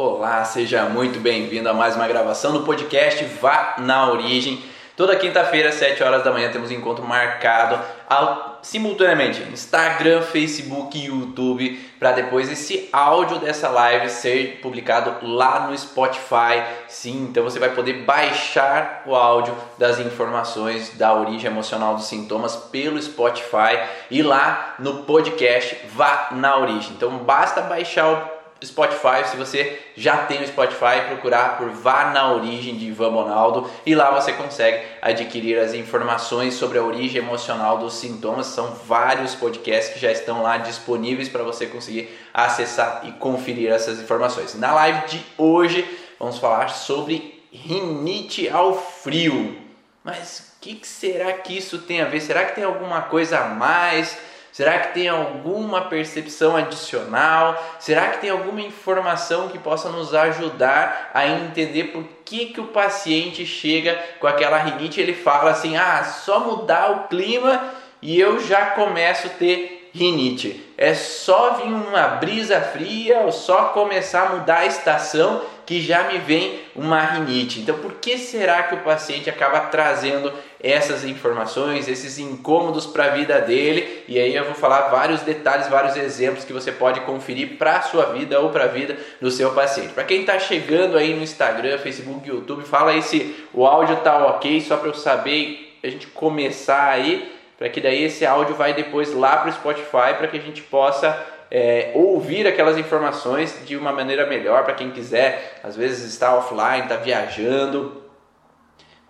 [0.00, 4.62] Olá, seja muito bem-vindo a mais uma gravação do podcast Vá na Origem.
[4.96, 10.96] Toda quinta-feira, às 7 horas da manhã, temos um encontro marcado ao, simultaneamente Instagram, Facebook
[10.96, 16.62] e YouTube, para depois esse áudio dessa live ser publicado lá no Spotify.
[16.86, 22.54] Sim, então você vai poder baixar o áudio das informações da origem emocional dos sintomas
[22.54, 26.92] pelo Spotify e lá no podcast Vá na Origem.
[26.92, 32.32] Então basta baixar o Spotify, se você já tem o Spotify, procurar por Vá na
[32.32, 37.78] Origem de Ivan Bonaldo e lá você consegue adquirir as informações sobre a origem emocional
[37.78, 38.46] dos sintomas.
[38.46, 44.00] São vários podcasts que já estão lá disponíveis para você conseguir acessar e conferir essas
[44.00, 44.54] informações.
[44.54, 49.56] Na live de hoje vamos falar sobre rinite ao frio.
[50.02, 52.20] Mas o que, que será que isso tem a ver?
[52.20, 54.18] Será que tem alguma coisa a mais?
[54.58, 57.76] Será que tem alguma percepção adicional?
[57.78, 62.66] Será que tem alguma informação que possa nos ajudar a entender por que, que o
[62.66, 65.00] paciente chega com aquela rinite?
[65.00, 70.68] Ele fala assim: ah, só mudar o clima e eu já começo a ter rinite.
[70.76, 76.04] É só vir uma brisa fria ou só começar a mudar a estação que já
[76.04, 77.60] me vem uma rinite.
[77.60, 83.08] Então, por que será que o paciente acaba trazendo essas informações, esses incômodos para a
[83.10, 84.02] vida dele?
[84.08, 87.82] E aí eu vou falar vários detalhes, vários exemplos que você pode conferir para a
[87.82, 89.92] sua vida ou para a vida do seu paciente.
[89.92, 94.26] Para quem está chegando aí no Instagram, Facebook, YouTube, fala aí se o áudio tá
[94.26, 98.72] ok, só para eu saber a gente começar aí, para que daí esse áudio vai
[98.72, 103.76] depois lá para o Spotify para que a gente possa é, ouvir aquelas informações de
[103.76, 108.04] uma maneira melhor para quem quiser, às vezes está offline, está viajando.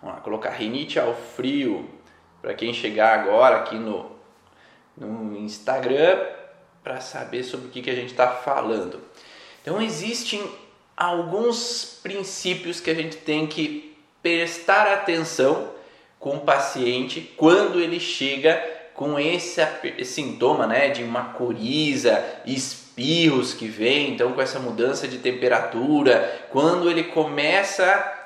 [0.01, 1.89] Vamos lá, colocar rinite ao frio
[2.41, 4.11] para quem chegar agora aqui no,
[4.95, 6.25] no Instagram
[6.81, 9.01] para saber sobre o que, que a gente está falando.
[9.61, 10.41] Então existem
[10.95, 15.71] alguns princípios que a gente tem que prestar atenção
[16.17, 19.65] com o paciente quando ele chega com esse,
[20.03, 26.91] sintoma né, de uma coriza, espirros que vem, então com essa mudança de temperatura, quando
[26.91, 27.85] ele começa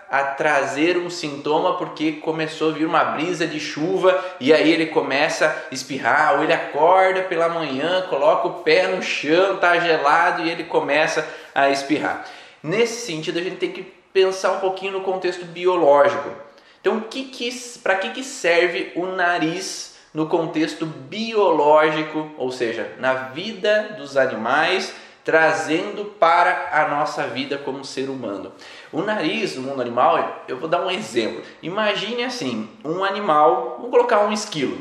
[0.10, 4.88] a trazer um sintoma porque começou a vir uma brisa de chuva e aí ele
[4.88, 10.42] começa a espirrar, ou ele acorda pela manhã, coloca o pé no chão, tá gelado
[10.42, 11.24] e ele começa
[11.54, 12.26] a espirrar.
[12.64, 16.32] Nesse sentido, a gente tem que pensar um pouquinho no contexto biológico.
[16.82, 17.52] Então, que que,
[17.84, 24.94] para que, que serve o nariz no contexto biológico, ou seja, na vida dos animais,
[25.24, 28.52] trazendo para a nossa vida como ser humano.
[28.92, 31.42] O nariz no mundo animal, eu vou dar um exemplo.
[31.62, 34.78] Imagine assim, um animal, vamos colocar um esquilo.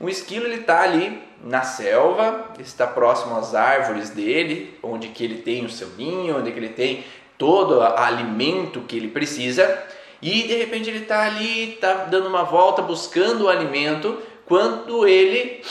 [0.00, 5.38] Um esquilo ele está ali na selva, está próximo às árvores dele, onde que ele
[5.38, 7.04] tem o seu ninho, onde que ele tem
[7.36, 9.82] todo o alimento que ele precisa.
[10.20, 14.18] E de repente ele está ali, está dando uma volta buscando o alimento,
[14.48, 15.62] quando ele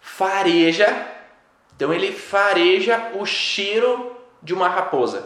[0.00, 1.06] fareja,
[1.76, 5.24] então ele fareja o cheiro de uma raposa.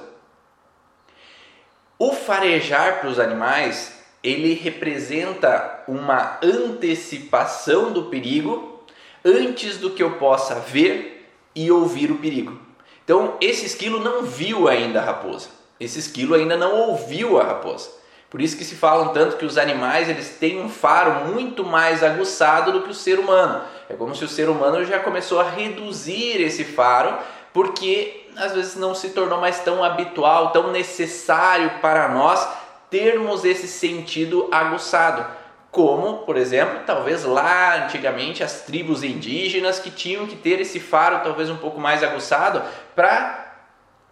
[1.98, 8.84] O farejar para os animais, ele representa uma antecipação do perigo
[9.24, 12.60] antes do que eu possa ver e ouvir o perigo.
[13.04, 15.48] Então, esse esquilo não viu ainda a raposa.
[15.80, 17.90] Esse esquilo ainda não ouviu a raposa.
[18.30, 22.02] Por isso que se falam tanto que os animais eles têm um faro muito mais
[22.02, 23.62] aguçado do que o ser humano.
[23.88, 27.16] É como se o ser humano já começou a reduzir esse faro,
[27.54, 32.46] porque às vezes não se tornou mais tão habitual, tão necessário para nós
[32.90, 35.26] termos esse sentido aguçado.
[35.70, 41.20] Como, por exemplo, talvez lá antigamente as tribos indígenas que tinham que ter esse faro
[41.22, 42.62] talvez um pouco mais aguçado
[42.94, 43.54] para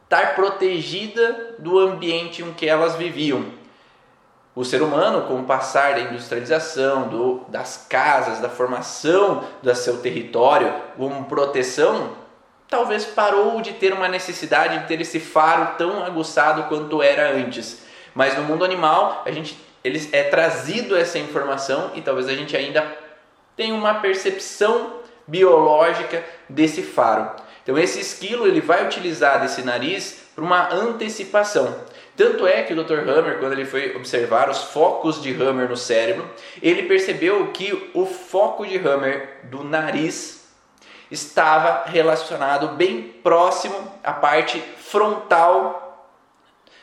[0.05, 3.45] estar protegida do ambiente em que elas viviam.
[4.57, 9.99] O ser humano, com o passar da industrialização, do, das casas, da formação do seu
[9.99, 12.13] território como proteção,
[12.67, 17.83] talvez parou de ter uma necessidade de ter esse faro tão aguçado quanto era antes.
[18.15, 22.57] Mas no mundo animal, a gente ele é trazido essa informação e talvez a gente
[22.57, 22.85] ainda
[23.55, 27.31] tenha uma percepção biológica desse faro.
[27.63, 31.77] Então esse esquilo ele vai utilizar desse nariz para uma antecipação.
[32.17, 33.09] Tanto é que o Dr.
[33.09, 36.29] Hammer, quando ele foi observar os focos de Hammer no cérebro,
[36.63, 40.49] ele percebeu que o foco de Hammer do nariz
[41.11, 46.09] estava relacionado bem próximo à parte frontal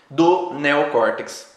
[0.09, 1.51] do neocórtex.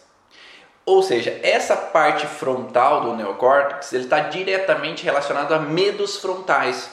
[0.83, 6.89] Ou seja, essa parte frontal do neocórtex está diretamente relacionado a medos frontais.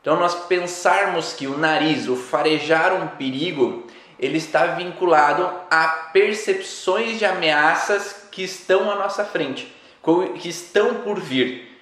[0.00, 3.86] Então, nós pensarmos que o nariz, o farejar um perigo,
[4.22, 9.74] ele está vinculado a percepções de ameaças que estão à nossa frente,
[10.40, 11.76] que estão por vir.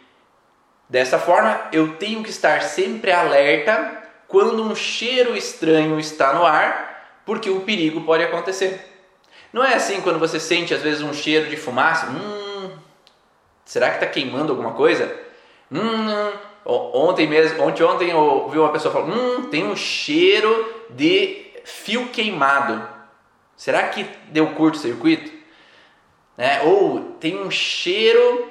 [0.88, 7.20] Dessa forma, eu tenho que estar sempre alerta quando um cheiro estranho está no ar,
[7.26, 8.86] porque o perigo pode acontecer.
[9.52, 12.06] Não é assim quando você sente às vezes um cheiro de fumaça?
[12.06, 12.70] Hum,
[13.66, 15.14] será que está queimando alguma coisa?
[15.70, 16.32] Hum,
[16.64, 22.08] ontem mesmo, ontem, ontem eu ouvi uma pessoa falar, hum, tem um cheiro de fio
[22.08, 22.86] queimado.
[23.56, 25.30] Será que deu curto-circuito?
[26.36, 26.62] Né?
[26.62, 28.50] Ou tem um cheiro,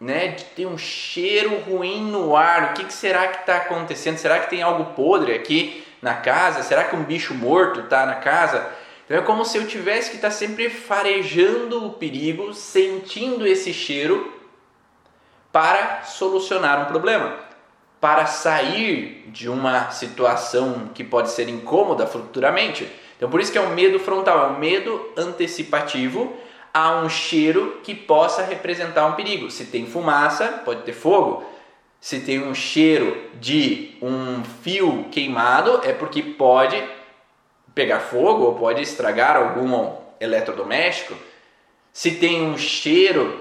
[0.00, 0.32] né?
[0.56, 2.70] Tem um cheiro ruim no ar.
[2.70, 4.16] O que, que será que está acontecendo?
[4.16, 6.62] Será que tem algo podre aqui na casa?
[6.62, 8.70] Será que um bicho morto está na casa?
[9.04, 13.72] Então é como se eu tivesse que estar tá sempre farejando o perigo, sentindo esse
[13.72, 14.34] cheiro
[15.50, 17.47] para solucionar um problema
[18.00, 22.88] para sair de uma situação que pode ser incômoda futuramente.
[23.16, 26.32] Então, por isso que é um medo frontal, é um medo antecipativo
[26.72, 29.50] a um cheiro que possa representar um perigo.
[29.50, 31.44] Se tem fumaça, pode ter fogo.
[32.00, 36.80] Se tem um cheiro de um fio queimado, é porque pode
[37.74, 41.14] pegar fogo ou pode estragar algum eletrodoméstico.
[41.92, 43.40] Se tem um cheiro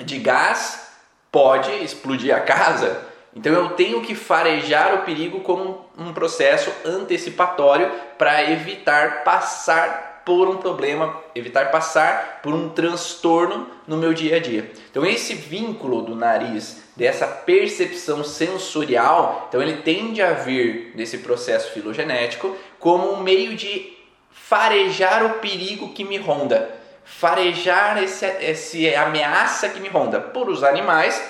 [0.00, 0.92] de gás,
[1.32, 3.13] pode explodir a casa.
[3.34, 10.48] Então eu tenho que farejar o perigo como um processo antecipatório para evitar passar por
[10.48, 14.70] um problema, evitar passar por um transtorno no meu dia a dia.
[14.90, 21.72] Então esse vínculo do nariz, dessa percepção sensorial, então ele tende a vir desse processo
[21.72, 23.92] filogenético como um meio de
[24.30, 26.70] farejar o perigo que me ronda,
[27.04, 30.20] farejar esse, esse ameaça que me ronda.
[30.20, 31.22] Por os animais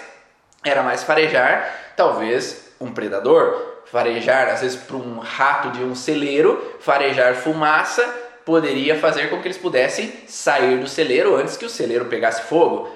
[0.65, 3.75] era mais farejar talvez um predador.
[3.87, 8.03] Farejar, às vezes, para um rato de um celeiro, farejar fumaça
[8.45, 12.91] poderia fazer com que eles pudessem sair do celeiro antes que o celeiro pegasse fogo.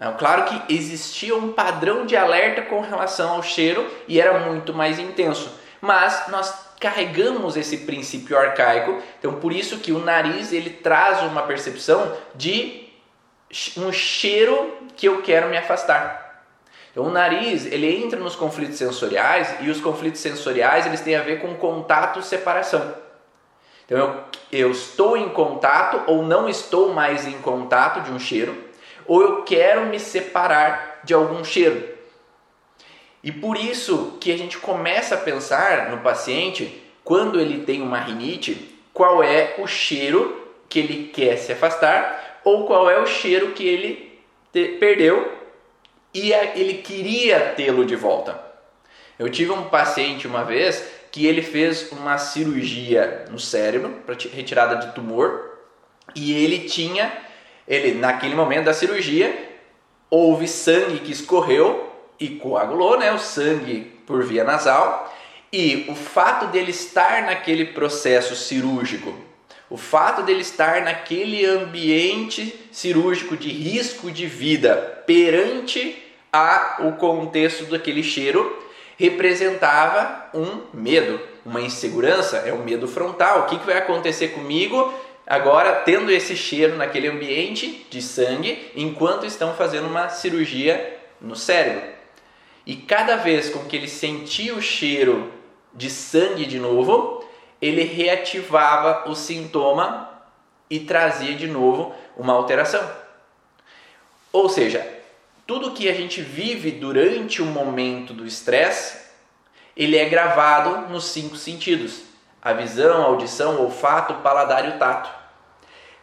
[0.00, 4.72] É, claro que existia um padrão de alerta com relação ao cheiro e era muito
[4.72, 10.70] mais intenso, mas nós carregamos esse princípio arcaico, então por isso que o nariz ele
[10.70, 12.88] traz uma percepção de
[13.76, 16.27] um cheiro que eu quero me afastar.
[16.98, 21.22] Então o nariz, ele entra nos conflitos sensoriais e os conflitos sensoriais, eles têm a
[21.22, 22.92] ver com contato separação.
[23.86, 23.96] Então
[24.50, 28.52] eu, eu estou em contato ou não estou mais em contato de um cheiro,
[29.06, 31.88] ou eu quero me separar de algum cheiro.
[33.22, 38.00] E por isso que a gente começa a pensar no paciente, quando ele tem uma
[38.00, 43.52] rinite, qual é o cheiro que ele quer se afastar ou qual é o cheiro
[43.52, 44.20] que ele
[44.80, 45.37] perdeu
[46.12, 48.40] e ele queria tê-lo de volta.
[49.18, 54.76] Eu tive um paciente uma vez que ele fez uma cirurgia no cérebro para retirada
[54.76, 55.58] de tumor
[56.14, 57.12] e ele tinha,
[57.66, 59.46] ele naquele momento da cirurgia
[60.10, 65.14] houve sangue que escorreu e coagulou, né, o sangue por via nasal
[65.52, 69.14] e o fato dele estar naquele processo cirúrgico,
[69.70, 77.64] o fato dele estar naquele ambiente cirúrgico de risco de vida perante a o contexto
[77.64, 78.66] daquele cheiro
[78.98, 83.40] representava um medo, uma insegurança, é o medo frontal.
[83.40, 84.92] O que, que vai acontecer comigo
[85.26, 91.82] agora tendo esse cheiro naquele ambiente de sangue enquanto estão fazendo uma cirurgia no cérebro?
[92.66, 95.32] E cada vez com que ele sentia o cheiro
[95.72, 97.17] de sangue de novo,
[97.60, 100.08] ele reativava o sintoma
[100.70, 102.88] e trazia de novo uma alteração.
[104.32, 104.86] Ou seja,
[105.46, 109.08] tudo que a gente vive durante o momento do estresse,
[109.76, 112.02] ele é gravado nos cinco sentidos:
[112.42, 115.10] a visão, a audição, o olfato, o paladar e o tato.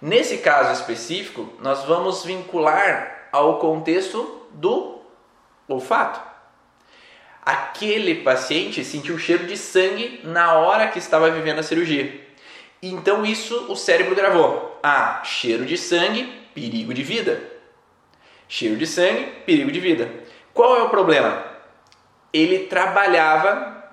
[0.02, 5.00] Nesse caso específico, nós vamos vincular ao contexto do
[5.68, 6.35] olfato.
[7.46, 12.26] Aquele paciente sentiu o cheiro de sangue na hora que estava vivendo a cirurgia.
[12.82, 14.80] Então isso o cérebro gravou.
[14.82, 17.42] Ah, cheiro de sangue, perigo de vida.
[18.48, 20.10] Cheiro de sangue, perigo de vida.
[20.54, 21.44] Qual é o problema?
[22.34, 23.92] Ele trabalhava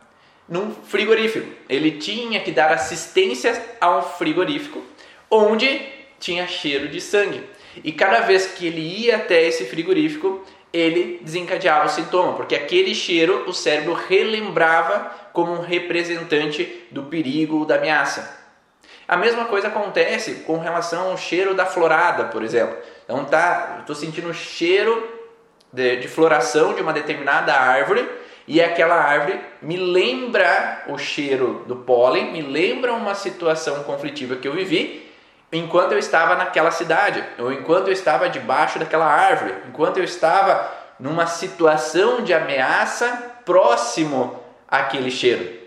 [0.49, 1.47] num frigorífico.
[1.68, 4.82] Ele tinha que dar assistência a um frigorífico
[5.30, 5.80] onde
[6.18, 7.42] tinha cheiro de sangue.
[7.82, 12.94] E cada vez que ele ia até esse frigorífico, ele desencadeava o sintoma, porque aquele
[12.94, 18.40] cheiro o cérebro relembrava como um representante do perigo, da ameaça.
[19.06, 22.76] A mesma coisa acontece com relação ao cheiro da florada, por exemplo.
[23.04, 25.06] Então tá, estou sentindo o cheiro
[25.72, 28.08] de, de floração de uma determinada árvore
[28.46, 34.48] e aquela árvore me lembra o cheiro do pólen, me lembra uma situação conflitiva que
[34.48, 35.12] eu vivi
[35.52, 40.73] enquanto eu estava naquela cidade, ou enquanto eu estava debaixo daquela árvore, enquanto eu estava
[40.99, 43.09] numa situação de ameaça
[43.44, 45.61] próximo àquele cheiro.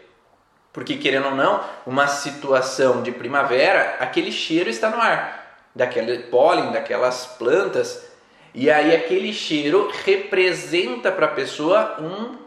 [0.74, 6.72] Porque, querendo ou não, uma situação de primavera, aquele cheiro está no ar, daquele pólen,
[6.72, 8.06] daquelas plantas,
[8.54, 12.38] e aí aquele cheiro representa para a pessoa um,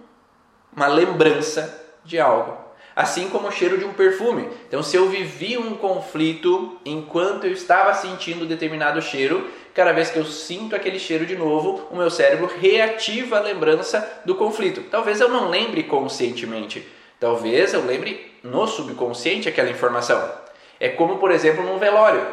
[0.75, 2.67] uma lembrança de algo.
[2.99, 4.49] Assim como o cheiro de um perfume.
[4.67, 10.19] Então, se eu vivi um conflito enquanto eu estava sentindo determinado cheiro, cada vez que
[10.19, 14.83] eu sinto aquele cheiro de novo, o meu cérebro reativa a lembrança do conflito.
[14.90, 16.85] Talvez eu não lembre conscientemente,
[17.21, 20.33] Talvez eu lembre no subconsciente aquela informação.
[20.78, 22.25] É como, por exemplo, num velório.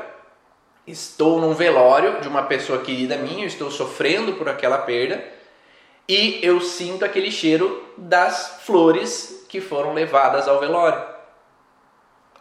[0.86, 5.24] Estou num velório de uma pessoa querida minha, estou sofrendo por aquela perda
[6.08, 11.02] e eu sinto aquele cheiro das flores que foram levadas ao velório.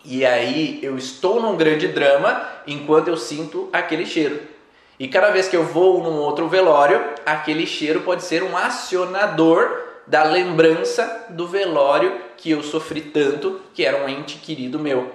[0.04, 4.40] E aí eu estou num grande drama enquanto eu sinto aquele cheiro.
[4.98, 9.82] E cada vez que eu vou num outro velório, aquele cheiro pode ser um acionador
[10.06, 15.10] da lembrança do velório que eu sofri tanto, que era um ente querido meu.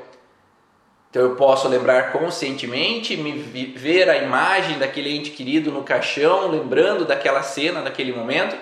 [1.10, 7.06] Então eu posso lembrar conscientemente, me ver a imagem daquele ente querido no caixão, lembrando
[7.06, 8.56] daquela cena, daquele momento,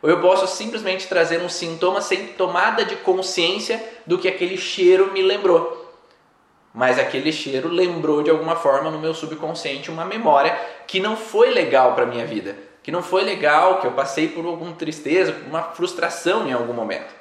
[0.00, 5.12] ou eu posso simplesmente trazer um sintoma sem tomada de consciência do que aquele cheiro
[5.12, 5.92] me lembrou.
[6.72, 11.50] Mas aquele cheiro lembrou de alguma forma no meu subconsciente uma memória que não foi
[11.50, 15.46] legal para minha vida que não foi legal, que eu passei por alguma tristeza, por
[15.46, 17.14] uma frustração em algum momento.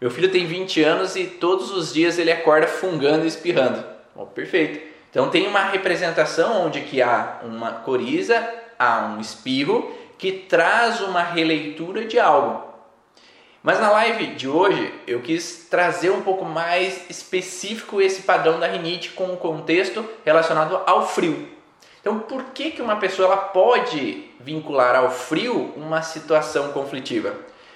[0.00, 3.84] Meu filho tem 20 anos e todos os dias ele acorda fungando e espirrando.
[4.16, 4.80] Oh, perfeito.
[5.10, 11.22] Então tem uma representação onde que há uma coriza, há um espirro que traz uma
[11.22, 12.70] releitura de algo.
[13.62, 18.66] Mas na live de hoje eu quis trazer um pouco mais específico esse padrão da
[18.66, 21.46] rinite com um contexto relacionado ao frio.
[22.00, 27.34] Então, por que, que uma pessoa ela pode vincular ao frio uma situação conflitiva?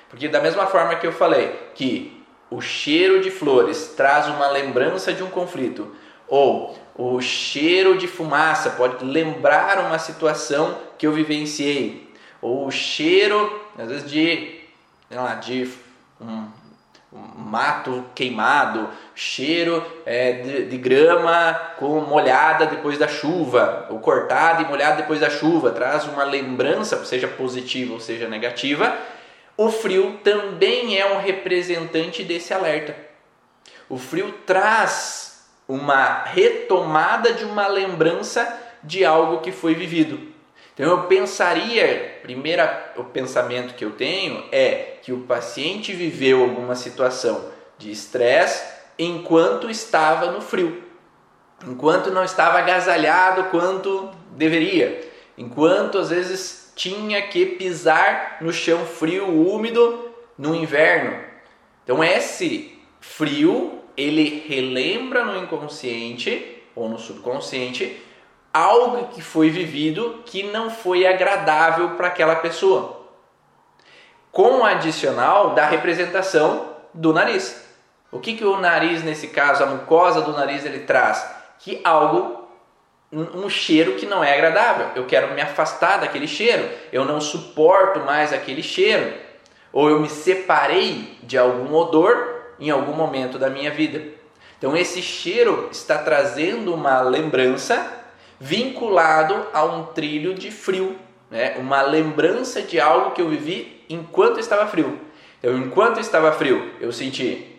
[0.08, 2.13] Porque, da mesma forma que eu falei que
[2.54, 5.94] o cheiro de flores traz uma lembrança de um conflito,
[6.28, 13.60] ou o cheiro de fumaça pode lembrar uma situação que eu vivenciei, ou o cheiro,
[13.76, 14.60] às vezes, de,
[15.10, 15.68] lá, de
[16.20, 16.46] um,
[17.36, 24.66] mato queimado, cheiro é, de, de, grama com molhada depois da chuva, ou cortada e
[24.66, 28.96] molhada depois da chuva, traz uma lembrança, seja positiva ou seja negativa.
[29.56, 32.96] O frio também é um representante desse alerta.
[33.88, 40.34] O frio traz uma retomada de uma lembrança de algo que foi vivido.
[40.74, 46.74] Então eu pensaria, primeira o pensamento que eu tenho é que o paciente viveu alguma
[46.74, 50.82] situação de estresse enquanto estava no frio,
[51.64, 55.08] enquanto não estava agasalhado quanto deveria,
[55.38, 61.22] enquanto às vezes tinha que pisar no chão frio, úmido no inverno.
[61.84, 68.02] Então esse frio ele relembra no inconsciente ou no subconsciente
[68.52, 73.04] algo que foi vivido que não foi agradável para aquela pessoa.
[74.30, 77.64] Com o adicional da representação do nariz.
[78.12, 81.28] O que, que o nariz, nesse caso, a mucosa do nariz, ele traz?
[81.58, 82.43] Que algo,
[83.14, 84.88] um cheiro que não é agradável.
[84.96, 86.68] Eu quero me afastar daquele cheiro.
[86.92, 89.12] Eu não suporto mais aquele cheiro.
[89.72, 94.02] Ou eu me separei de algum odor em algum momento da minha vida.
[94.58, 98.04] Então, esse cheiro está trazendo uma lembrança
[98.40, 100.96] vinculado a um trilho de frio,
[101.30, 101.56] né?
[101.58, 104.98] uma lembrança de algo que eu vivi enquanto estava frio.
[105.38, 107.56] Então, enquanto estava frio, eu senti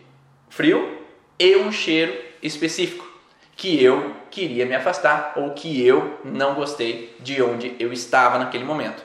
[0.50, 1.00] frio
[1.38, 3.15] e um cheiro específico
[3.56, 8.64] que eu queria me afastar ou que eu não gostei de onde eu estava naquele
[8.64, 9.04] momento.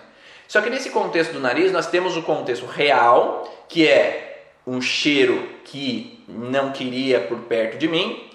[0.49, 5.49] Só que nesse contexto do nariz, nós temos o contexto real, que é um cheiro
[5.64, 8.28] que não queria por perto de mim,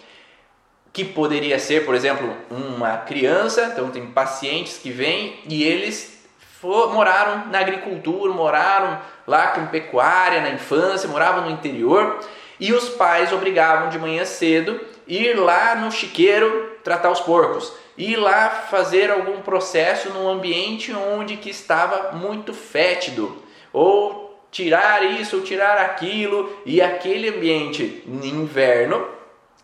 [0.94, 3.70] que poderia ser, por exemplo, uma criança.
[3.74, 6.16] Então, tem pacientes que vêm e eles
[6.64, 12.20] moraram na agricultura, moraram lá com pecuária na infância, moravam no interior
[12.60, 18.16] e os pais obrigavam de manhã cedo ir lá no chiqueiro tratar os porcos, ir
[18.16, 25.44] lá fazer algum processo num ambiente onde que estava muito fétido ou tirar isso ou
[25.44, 29.06] tirar aquilo e aquele ambiente no inverno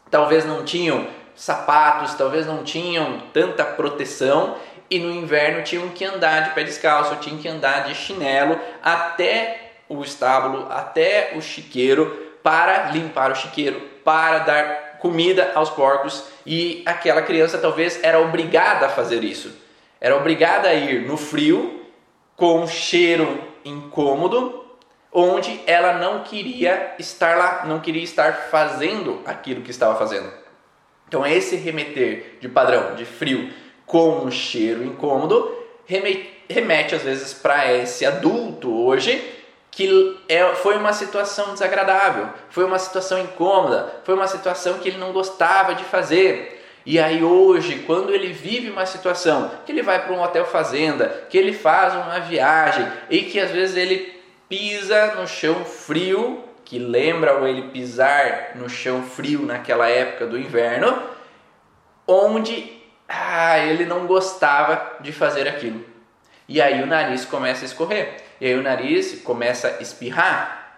[0.09, 4.57] talvez não tinham sapatos, talvez não tinham tanta proteção
[4.91, 9.71] e no inverno tinham que andar de pé descalço, tinham que andar de chinelo até
[9.87, 16.83] o estábulo, até o chiqueiro para limpar o chiqueiro, para dar comida aos porcos e
[16.85, 19.55] aquela criança talvez era obrigada a fazer isso.
[19.99, 21.85] Era obrigada a ir no frio
[22.35, 24.65] com um cheiro incômodo,
[25.13, 30.31] onde ela não queria estar lá, não queria estar fazendo aquilo que estava fazendo.
[31.07, 33.51] Então esse remeter de padrão de frio
[33.91, 35.53] com um cheiro incômodo
[35.85, 39.21] remete, remete às vezes para esse adulto hoje
[39.69, 44.97] que é, foi uma situação desagradável, foi uma situação incômoda, foi uma situação que ele
[44.97, 46.61] não gostava de fazer.
[46.85, 51.25] E aí hoje, quando ele vive uma situação que ele vai para um hotel fazenda,
[51.29, 54.13] que ele faz uma viagem e que às vezes ele
[54.49, 61.01] pisa no chão frio, que lembra ele pisar no chão frio naquela época do inverno,
[62.05, 62.80] onde
[63.11, 65.83] ah, ele não gostava de fazer aquilo.
[66.47, 68.17] E aí o nariz começa a escorrer.
[68.39, 70.77] E aí o nariz começa a espirrar,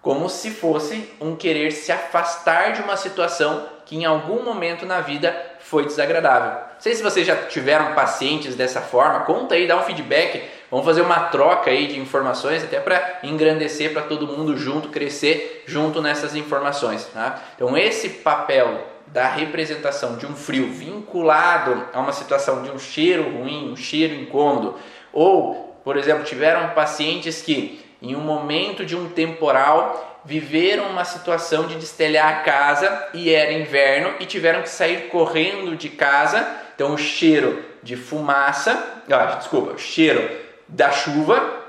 [0.00, 5.00] como se fosse um querer se afastar de uma situação que em algum momento na
[5.00, 6.52] vida foi desagradável.
[6.52, 10.86] Não sei se vocês já tiveram pacientes dessa forma, conta aí, dá um feedback, vamos
[10.86, 16.00] fazer uma troca aí de informações até para engrandecer para todo mundo junto, crescer junto
[16.00, 17.04] nessas informações.
[17.06, 17.40] Tá?
[17.54, 23.22] Então esse papel da representação de um frio vinculado a uma situação de um cheiro
[23.38, 24.76] ruim, um cheiro incômodo,
[25.12, 31.68] ou por exemplo, tiveram pacientes que, em um momento de um temporal, viveram uma situação
[31.68, 36.44] de destelhar a casa e era inverno e tiveram que sair correndo de casa.
[36.74, 40.28] Então, o cheiro de fumaça, ah, desculpa, o cheiro
[40.66, 41.65] da chuva,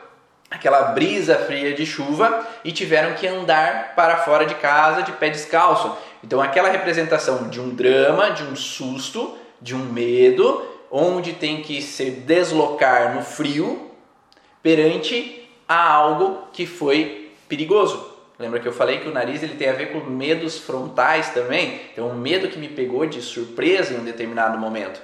[0.49, 5.29] aquela brisa fria de chuva e tiveram que andar para fora de casa de pé
[5.29, 5.95] descalço.
[6.23, 11.81] Então, aquela representação de um drama, de um susto, de um medo, onde tem que
[11.81, 13.91] se deslocar no frio
[14.63, 18.15] perante a algo que foi perigoso.
[18.39, 21.81] Lembra que eu falei que o nariz ele tem a ver com medos frontais também?
[21.91, 25.01] Então, um medo que me pegou de surpresa em um determinado momento.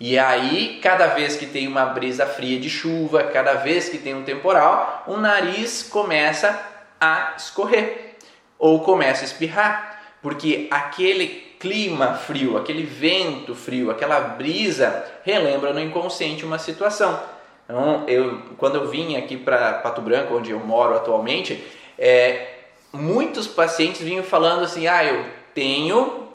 [0.00, 4.14] E aí, cada vez que tem uma brisa fria de chuva, cada vez que tem
[4.14, 6.58] um temporal, o nariz começa
[6.98, 8.16] a escorrer
[8.58, 11.28] ou começa a espirrar, porque aquele
[11.60, 17.20] clima frio, aquele vento frio, aquela brisa relembra no inconsciente uma situação.
[17.64, 21.62] Então, eu, quando eu vim aqui para Pato Branco, onde eu moro atualmente,
[21.98, 22.54] é,
[22.90, 26.28] muitos pacientes vinham falando assim: ah, eu tenho,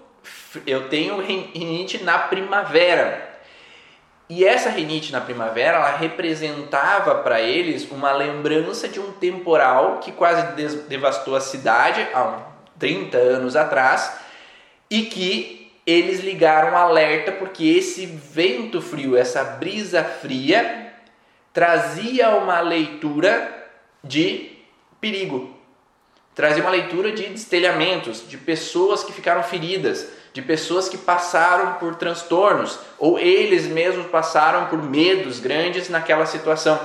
[0.67, 3.34] eu tenho rinite na primavera.
[4.27, 10.11] E essa rinite na primavera, ela representava para eles uma lembrança de um temporal que
[10.11, 10.55] quase
[10.87, 12.39] devastou a cidade há
[12.79, 14.17] 30 anos atrás
[14.89, 20.93] e que eles ligaram alerta porque esse vento frio, essa brisa fria,
[21.53, 23.69] trazia uma leitura
[24.03, 24.51] de
[24.99, 25.55] perigo,
[26.33, 31.95] trazia uma leitura de destelhamentos, de pessoas que ficaram feridas, de pessoas que passaram por
[31.95, 36.77] transtornos ou eles mesmos passaram por medos grandes naquela situação.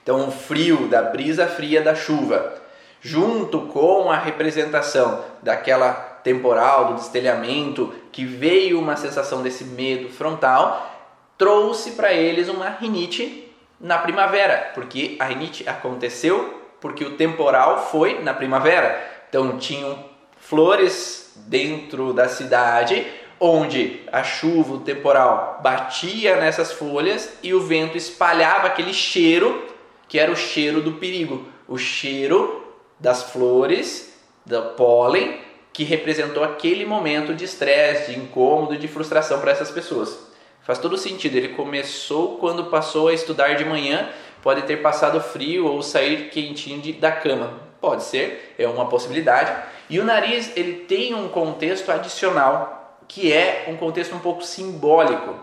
[0.00, 2.54] Então, o frio da brisa fria da chuva,
[3.00, 10.94] junto com a representação daquela temporal, do destelhamento, que veio uma sensação desse medo frontal,
[11.36, 18.22] trouxe para eles uma rinite na primavera, porque a rinite aconteceu porque o temporal foi
[18.22, 19.02] na primavera.
[19.28, 20.13] Então tinham
[20.46, 23.06] flores dentro da cidade
[23.40, 29.66] onde a chuva, o temporal batia nessas folhas e o vento espalhava aquele cheiro
[30.08, 32.64] que era o cheiro do perigo, o cheiro
[33.00, 34.14] das flores,
[34.46, 35.40] do pólen,
[35.72, 40.16] que representou aquele momento de estresse, de incômodo, de frustração para essas pessoas.
[40.62, 41.36] Faz todo sentido.
[41.36, 44.08] Ele começou quando passou a estudar de manhã,
[44.40, 47.58] pode ter passado frio ou sair quentinho de, da cama.
[47.80, 49.73] Pode ser, é uma possibilidade.
[49.88, 55.34] E o nariz ele tem um contexto adicional, que é um contexto um pouco simbólico.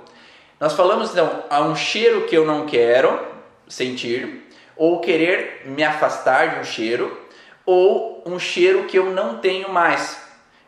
[0.60, 3.20] Nós falamos então a um cheiro que eu não quero
[3.68, 7.20] sentir, ou querer me afastar de um cheiro,
[7.66, 10.20] ou um cheiro que eu não tenho mais.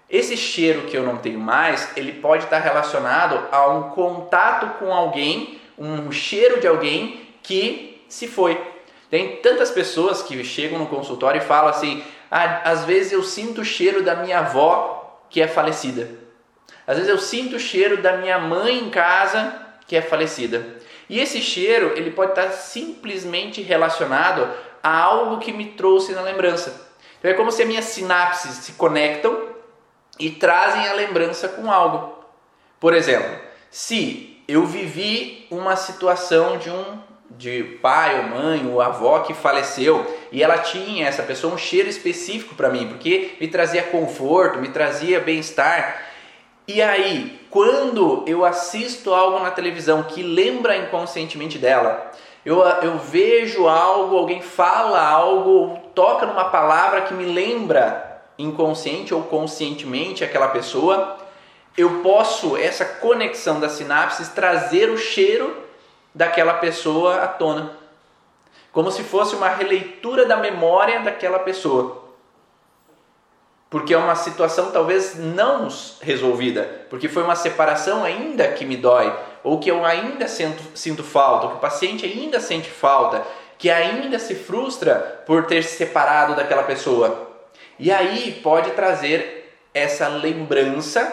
[0.10, 4.94] Esse cheiro que eu não tenho mais, ele pode estar relacionado a um contato com
[4.94, 8.60] alguém, um cheiro de alguém que se foi.
[9.10, 12.04] Tem tantas pessoas que chegam no consultório e falam assim:
[12.34, 16.10] às vezes eu sinto o cheiro da minha avó que é falecida.
[16.88, 19.54] Às vezes eu sinto o cheiro da minha mãe em casa
[19.88, 20.66] que é falecida.
[21.08, 24.50] E esse cheiro, ele pode estar simplesmente relacionado
[24.82, 26.90] a algo que me trouxe na lembrança.
[27.20, 29.50] Então é como se as minhas sinapses se conectam
[30.20, 32.26] e trazem a lembrança com algo.
[32.80, 37.00] Por exemplo, se eu vivi uma situação de um
[37.32, 41.90] de pai ou mãe ou avó que faleceu e ela tinha essa pessoa um cheiro
[41.90, 46.04] específico para mim, porque me trazia conforto, me trazia bem-estar.
[46.68, 52.12] E aí, quando eu assisto algo na televisão que lembra inconscientemente dela,
[52.46, 59.24] eu, eu vejo algo, alguém fala algo, toca numa palavra que me lembra inconsciente ou
[59.24, 61.18] conscientemente aquela pessoa,
[61.78, 65.63] eu posso, essa conexão das sinapses, trazer o cheiro
[66.14, 67.72] daquela pessoa à tona.
[68.72, 72.04] Como se fosse uma releitura da memória daquela pessoa.
[73.70, 75.68] Porque é uma situação talvez não
[76.00, 79.12] resolvida, porque foi uma separação ainda que me dói,
[79.44, 83.26] ou que eu ainda sinto, sinto falta, ou que o paciente ainda sente falta,
[83.58, 87.32] que ainda se frustra por ter se separado daquela pessoa.
[87.80, 91.12] E aí pode trazer essa lembrança,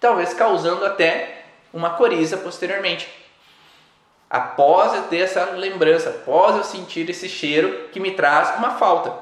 [0.00, 3.08] talvez causando até uma coriza posteriormente.
[4.30, 9.14] Após eu ter essa lembrança, após eu sentir esse cheiro que me traz uma falta.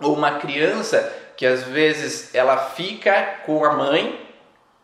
[0.00, 4.18] Ou uma criança que às vezes ela fica com a mãe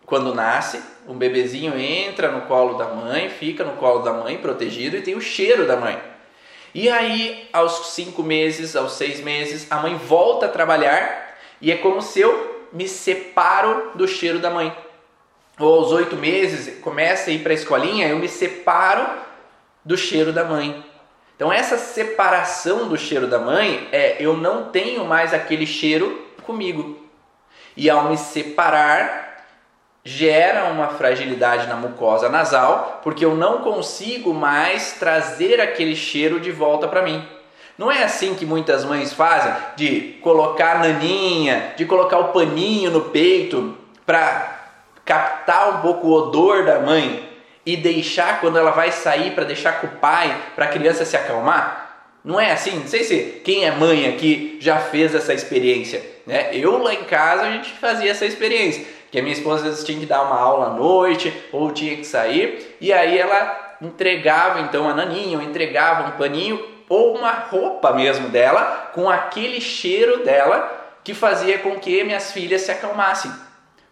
[0.07, 4.97] quando nasce, um bebezinho entra no colo da mãe, fica no colo da mãe protegido
[4.97, 6.01] e tem o cheiro da mãe.
[6.75, 11.77] E aí, aos cinco meses, aos seis meses, a mãe volta a trabalhar e é
[11.77, 14.75] como se eu me separo do cheiro da mãe.
[15.59, 19.07] Ou aos oito meses, começa a ir para a escolinha, eu me separo
[19.89, 20.85] do cheiro da mãe.
[21.35, 26.99] Então essa separação do cheiro da mãe é eu não tenho mais aquele cheiro comigo.
[27.75, 29.47] E ao me separar,
[30.05, 36.53] gera uma fragilidade na mucosa nasal, porque eu não consigo mais trazer aquele cheiro de
[36.53, 37.27] volta para mim.
[37.79, 42.91] Não é assim que muitas mães fazem, de colocar a naninha, de colocar o paninho
[42.91, 43.75] no peito
[44.05, 44.55] para
[45.03, 47.28] captar um pouco o odor da mãe
[47.69, 51.15] e deixar quando ela vai sair para deixar com o pai, para a criança se
[51.15, 52.07] acalmar?
[52.25, 52.79] Não é assim?
[52.79, 56.03] Não sei se quem é mãe aqui já fez essa experiência.
[56.27, 56.49] Né?
[56.55, 58.87] Eu lá em casa a gente fazia essa experiência.
[59.11, 61.95] Que a minha esposa às vezes tinha que dar uma aula à noite ou tinha
[61.95, 67.33] que sair e aí ela entregava então a naninha ou entregava um paninho ou uma
[67.33, 73.31] roupa mesmo dela com aquele cheiro dela que fazia com que minhas filhas se acalmassem.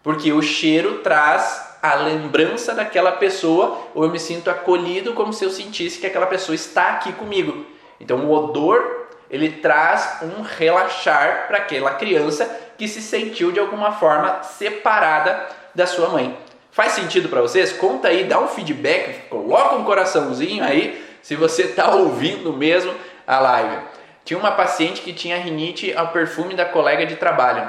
[0.01, 5.43] Porque o cheiro traz a lembrança daquela pessoa, ou eu me sinto acolhido como se
[5.43, 7.65] eu sentisse que aquela pessoa está aqui comigo.
[7.99, 12.45] Então o odor, ele traz um relaxar para aquela criança
[12.77, 16.37] que se sentiu de alguma forma separada da sua mãe.
[16.71, 17.73] Faz sentido para vocês?
[17.73, 22.93] Conta aí, dá um feedback, coloca um coraçãozinho aí se você está ouvindo mesmo
[23.25, 23.77] a live.
[24.23, 27.67] Tinha uma paciente que tinha rinite ao perfume da colega de trabalho.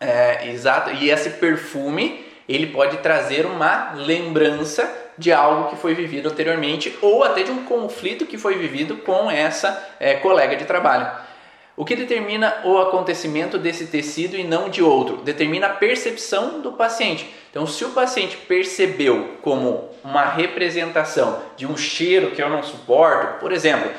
[0.00, 6.28] É, exato, e esse perfume ele pode trazer uma lembrança de algo que foi vivido
[6.28, 11.08] anteriormente ou até de um conflito que foi vivido com essa é, colega de trabalho.
[11.76, 15.18] O que determina o acontecimento desse tecido e não de outro?
[15.18, 17.32] Determina a percepção do paciente.
[17.50, 23.38] Então, se o paciente percebeu como uma representação de um cheiro que eu não suporto,
[23.38, 23.90] por exemplo,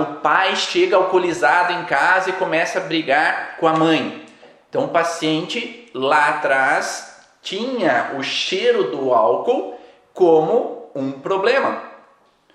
[0.00, 4.24] o pai chega alcoolizado em casa e começa a brigar com a mãe.
[4.68, 7.05] Então, o paciente lá atrás
[7.46, 9.78] tinha o cheiro do álcool
[10.12, 11.80] como um problema,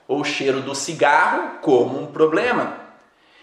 [0.05, 2.75] ou o cheiro do cigarro como um problema.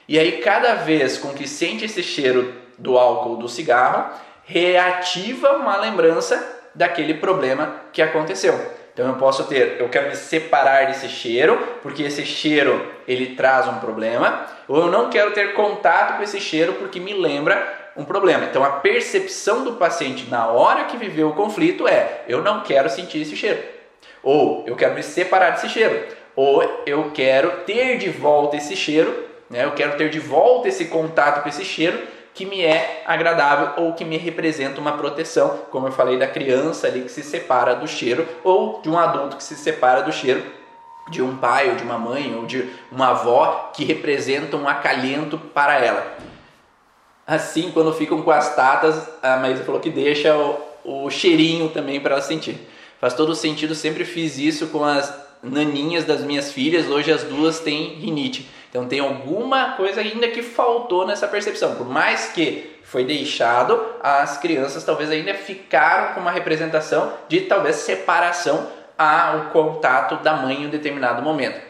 [0.06, 4.12] E aí, cada vez com que sente esse cheiro do álcool do cigarro,
[4.44, 6.36] reativa uma lembrança
[6.74, 8.54] daquele problema que aconteceu.
[8.92, 13.66] Então eu posso ter, eu quero me separar desse cheiro, porque esse cheiro ele traz
[13.68, 18.04] um problema, ou eu não quero ter contato com esse cheiro porque me lembra um
[18.04, 18.44] problema.
[18.44, 22.88] Então a percepção do paciente na hora que viveu o conflito é: eu não quero
[22.88, 23.60] sentir esse cheiro.
[24.22, 26.06] Ou eu quero me separar desse cheiro.
[26.36, 29.64] Ou eu quero ter de volta esse cheiro, né?
[29.64, 31.98] eu quero ter de volta esse contato com esse cheiro
[32.32, 36.86] que me é agradável ou que me representa uma proteção, como eu falei da criança
[36.86, 40.44] ali que se separa do cheiro ou de um adulto que se separa do cheiro
[41.10, 45.36] de um pai ou de uma mãe ou de uma avó que representa um acalento
[45.38, 46.16] para ela.
[47.28, 52.00] Assim, quando ficam com as tatas, a Maísa falou que deixa o, o cheirinho também
[52.00, 52.56] para ela sentir.
[52.98, 55.12] Faz todo sentido, sempre fiz isso com as
[55.42, 58.48] naninhas das minhas filhas, hoje as duas têm rinite.
[58.70, 61.74] Então tem alguma coisa ainda que faltou nessa percepção.
[61.74, 67.76] Por mais que foi deixado, as crianças talvez ainda ficaram com uma representação de talvez
[67.76, 71.67] separação ao contato da mãe em um determinado momento.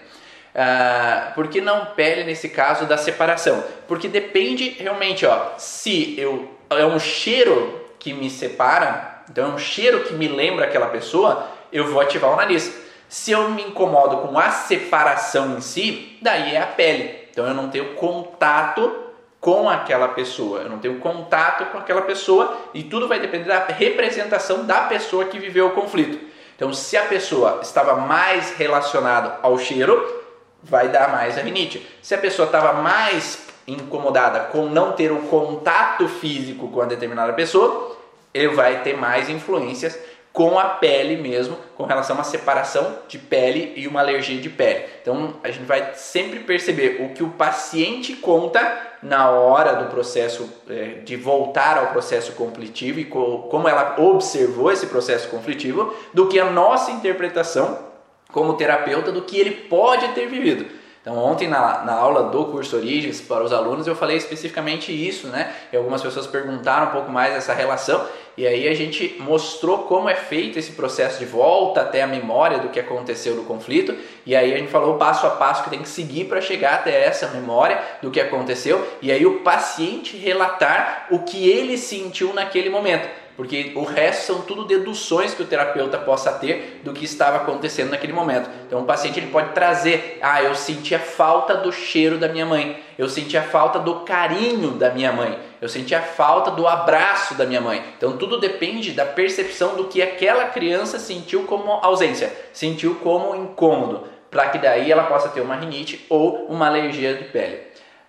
[0.61, 3.63] Ah, por que não pele nesse caso da separação?
[3.87, 9.59] Porque depende realmente, ó, se eu é um cheiro que me separa, então é um
[9.59, 12.77] cheiro que me lembra aquela pessoa, eu vou ativar o nariz.
[13.09, 17.29] Se eu me incomodo com a separação em si, daí é a pele.
[17.31, 19.05] Então eu não tenho contato
[19.41, 23.65] com aquela pessoa, eu não tenho contato com aquela pessoa e tudo vai depender da
[23.67, 26.19] representação da pessoa que viveu o conflito.
[26.57, 30.18] Então, se a pessoa estava mais relacionada ao cheiro,
[30.63, 31.87] vai dar mais a rinite.
[32.03, 37.33] Se a pessoa estava mais incomodada com não ter o contato físico com a determinada
[37.33, 37.97] pessoa,
[38.33, 39.99] ele vai ter mais influências
[40.33, 44.49] com a pele mesmo, com relação a uma separação de pele e uma alergia de
[44.49, 44.85] pele.
[45.03, 50.49] Então a gente vai sempre perceber o que o paciente conta na hora do processo
[50.69, 56.29] é, de voltar ao processo conflitivo e co como ela observou esse processo conflitivo, do
[56.29, 57.88] que a nossa interpretação
[58.33, 60.67] como terapeuta do que ele pode ter vivido.
[61.01, 65.29] Então, ontem na, na aula do curso Origens para os alunos eu falei especificamente isso,
[65.29, 65.55] né?
[65.73, 68.05] E algumas pessoas perguntaram um pouco mais essa relação,
[68.37, 72.59] e aí a gente mostrou como é feito esse processo de volta até a memória
[72.59, 75.71] do que aconteceu no conflito, e aí a gente falou o passo a passo que
[75.71, 80.15] tem que seguir para chegar até essa memória do que aconteceu, e aí o paciente
[80.15, 85.47] relatar o que ele sentiu naquele momento porque o resto são tudo deduções que o
[85.47, 88.51] terapeuta possa ter do que estava acontecendo naquele momento.
[88.67, 92.45] Então o paciente ele pode trazer, ah, eu senti a falta do cheiro da minha
[92.45, 96.67] mãe, eu senti a falta do carinho da minha mãe, eu senti a falta do
[96.67, 97.81] abraço da minha mãe.
[97.97, 104.09] Então tudo depende da percepção do que aquela criança sentiu como ausência, sentiu como incômodo,
[104.33, 107.61] para que daí ela possa ter uma rinite ou uma alergia de pele.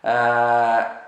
[0.03, 0.98] Ah,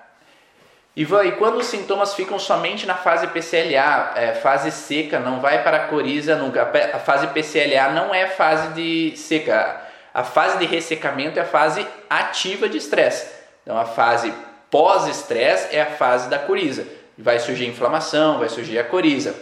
[0.96, 5.64] Ivan, e quando os sintomas ficam somente na fase PCLA, é, fase seca, não vai
[5.64, 6.70] para a coriza nunca.
[6.94, 9.82] A fase PCLA não é fase de seca.
[10.14, 13.32] A fase de ressecamento é a fase ativa de estresse.
[13.64, 14.34] Então a fase
[14.70, 16.86] pós-estresse é a fase da coriza.
[17.18, 19.34] Vai surgir inflamação, vai surgir a coriza.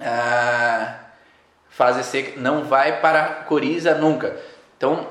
[0.00, 0.96] A
[1.68, 4.36] fase seca não vai para a coriza nunca.
[4.76, 5.06] Então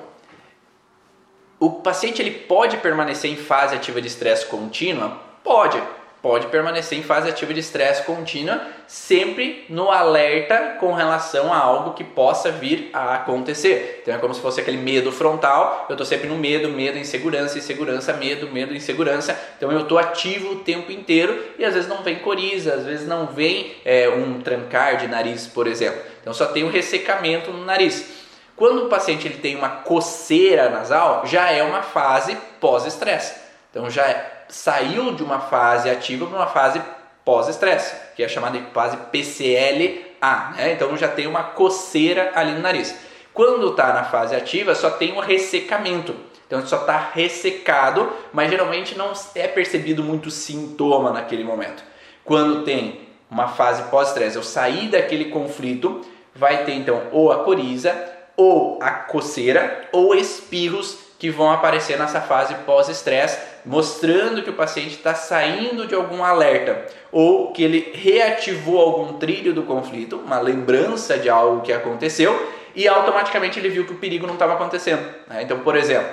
[1.57, 5.81] o paciente ele pode permanecer em fase ativa de estresse contínua Pode,
[6.21, 11.93] pode permanecer em fase ativa de estresse contínua, sempre no alerta com relação a algo
[11.93, 13.99] que possa vir a acontecer.
[14.01, 17.57] Então é como se fosse aquele medo frontal, eu estou sempre no medo, medo, insegurança,
[17.57, 19.37] insegurança, medo, medo, insegurança.
[19.57, 23.05] Então eu estou ativo o tempo inteiro e às vezes não vem coriza, às vezes
[23.05, 26.01] não vem é, um trancar de nariz, por exemplo.
[26.21, 28.23] Então só tem um ressecamento no nariz.
[28.55, 33.35] Quando o paciente ele tem uma coceira nasal, já é uma fase pós-estresse.
[33.69, 36.79] Então já é saiu de uma fase ativa para uma fase
[37.25, 40.53] pós-estresse, que é chamada de fase PCLA.
[40.55, 40.73] Né?
[40.73, 42.95] Então já tem uma coceira ali no nariz.
[43.33, 46.15] Quando está na fase ativa, só tem um ressecamento.
[46.45, 51.83] Então só está ressecado, mas geralmente não é percebido muito sintoma naquele momento.
[52.23, 56.01] Quando tem uma fase pós-estresse, eu saí daquele conflito,
[56.35, 57.95] vai ter então ou a coriza,
[58.37, 64.95] ou a coceira, ou espirros que vão aparecer nessa fase pós-estresse, mostrando que o paciente
[64.95, 71.17] está saindo de algum alerta ou que ele reativou algum trilho do conflito, uma lembrança
[71.17, 75.03] de algo que aconteceu e automaticamente ele viu que o perigo não estava acontecendo.
[75.27, 75.43] Né?
[75.43, 76.09] Então, por exemplo,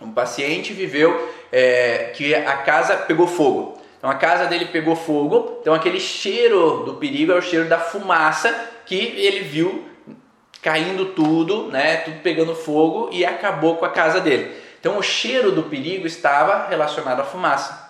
[0.00, 3.78] um paciente viveu é, que a casa pegou fogo.
[3.98, 7.78] Então a casa dele pegou fogo, então aquele cheiro do perigo é o cheiro da
[7.78, 8.52] fumaça
[8.84, 9.84] que ele viu
[10.60, 14.61] caindo tudo, né, tudo pegando fogo e acabou com a casa dele.
[14.82, 17.88] Então o cheiro do perigo estava relacionado à fumaça.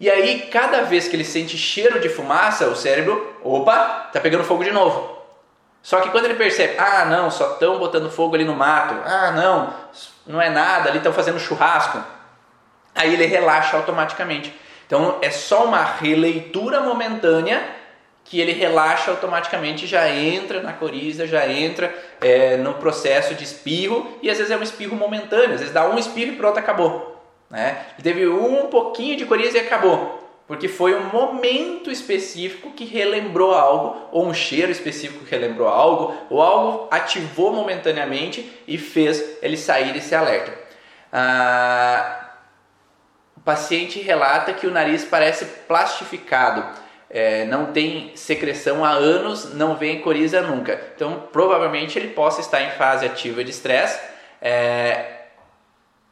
[0.00, 4.42] E aí, cada vez que ele sente cheiro de fumaça, o cérebro, opa, tá pegando
[4.42, 5.14] fogo de novo.
[5.82, 9.30] Só que quando ele percebe, ah, não, só estão botando fogo ali no mato, ah,
[9.30, 9.74] não,
[10.26, 12.02] não é nada, ali estão fazendo churrasco,
[12.94, 14.58] aí ele relaxa automaticamente.
[14.86, 17.62] Então é só uma releitura momentânea
[18.28, 24.18] que ele relaxa automaticamente, já entra na coriza, já entra é, no processo de espirro
[24.20, 27.22] e às vezes é um espirro momentâneo, às vezes dá um espirro e pronto, acabou.
[27.48, 27.86] Né?
[28.02, 34.08] Teve um pouquinho de coriza e acabou, porque foi um momento específico que relembrou algo,
[34.10, 39.92] ou um cheiro específico que relembrou algo, ou algo ativou momentaneamente e fez ele sair
[39.92, 40.52] desse alerta.
[41.12, 42.30] Ah,
[43.36, 49.76] o paciente relata que o nariz parece plastificado é, não tem secreção há anos, não
[49.76, 50.80] vem coriza nunca.
[50.94, 53.98] Então, provavelmente ele possa estar em fase ativa de estresse
[54.40, 55.16] é,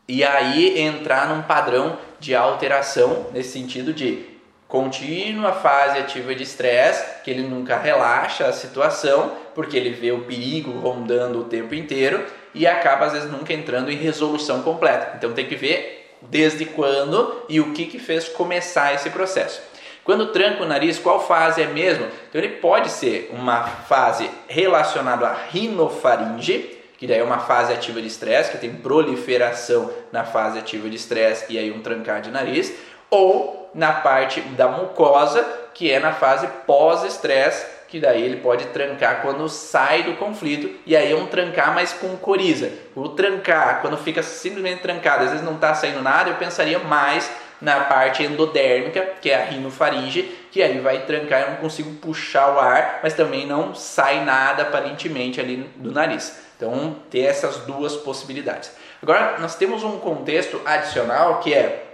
[0.06, 4.34] e aí entrar num padrão de alteração nesse sentido de
[4.68, 10.22] contínua fase ativa de estresse, que ele nunca relaxa a situação, porque ele vê o
[10.22, 15.16] perigo rondando o tempo inteiro e acaba às vezes nunca entrando em resolução completa.
[15.16, 19.62] Então tem que ver desde quando e o que, que fez começar esse processo.
[20.04, 22.06] Quando tranca o nariz, qual fase é mesmo?
[22.28, 28.02] Então ele pode ser uma fase relacionada à rinofaringe, que daí é uma fase ativa
[28.02, 32.30] de estresse, que tem proliferação na fase ativa de estresse e aí um trancar de
[32.30, 32.74] nariz,
[33.10, 39.22] ou na parte da mucosa, que é na fase pós-estresse, que daí ele pode trancar
[39.22, 42.72] quando sai do conflito e aí é um trancar mais com coriza.
[42.94, 47.30] O trancar, quando fica simplesmente trancado, às vezes não está saindo nada, eu pensaria mais
[47.60, 52.54] na parte endodérmica, que é a rinofaringe, que aí vai trancar, eu não consigo puxar
[52.54, 56.38] o ar, mas também não sai nada aparentemente ali do nariz.
[56.56, 58.70] Então, ter essas duas possibilidades.
[59.02, 61.84] Agora, nós temos um contexto adicional que é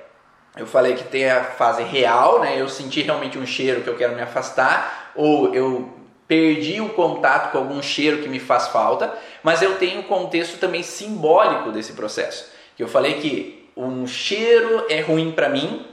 [0.57, 2.61] eu falei que tem a fase real, né?
[2.61, 5.89] Eu senti realmente um cheiro que eu quero me afastar, ou eu
[6.27, 10.59] perdi o contato com algum cheiro que me faz falta, mas eu tenho um contexto
[10.59, 12.51] também simbólico desse processo.
[12.77, 15.87] Que eu falei que um cheiro é ruim para mim,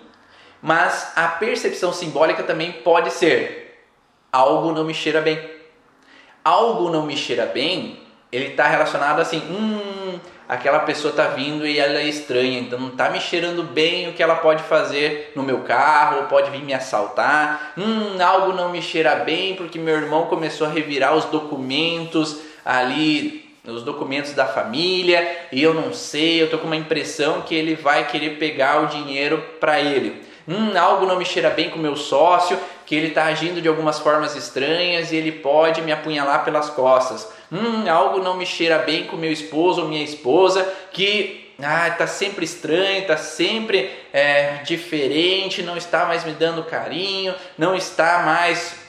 [0.61, 3.85] mas a percepção simbólica também pode ser
[4.31, 5.39] algo não me cheira bem.
[6.43, 7.99] Algo não me cheira bem,
[8.31, 12.91] ele está relacionado assim, hum, aquela pessoa tá vindo e ela é estranha, então não
[12.91, 16.73] tá me cheirando bem o que ela pode fazer no meu carro, pode vir me
[16.73, 17.73] assaltar.
[17.77, 23.46] Hum, algo não me cheira bem porque meu irmão começou a revirar os documentos ali,
[23.73, 27.75] os documentos da família, e eu não sei, eu tô com uma impressão que ele
[27.75, 30.25] vai querer pegar o dinheiro para ele.
[30.47, 33.67] Hum, algo não me cheira bem com o meu sócio, que ele está agindo de
[33.67, 37.29] algumas formas estranhas e ele pode me apunhalar pelas costas.
[37.51, 42.07] Hum, algo não me cheira bem com meu esposo ou minha esposa, que ah, tá
[42.07, 48.86] sempre estranho, tá sempre é, diferente, não está mais me dando carinho, não está mais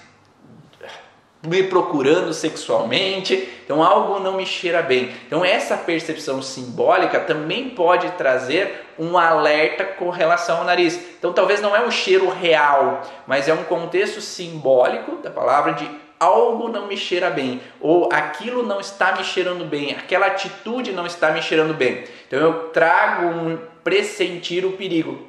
[1.48, 5.10] me procurando sexualmente, então algo não me cheira bem.
[5.26, 10.98] Então essa percepção simbólica também pode trazer um alerta com relação ao nariz.
[11.18, 15.88] Então talvez não é um cheiro real, mas é um contexto simbólico da palavra de
[16.20, 21.06] algo não me cheira bem, ou aquilo não está me cheirando bem, aquela atitude não
[21.06, 22.04] está me cheirando bem.
[22.26, 25.26] Então eu trago um pressentir o perigo.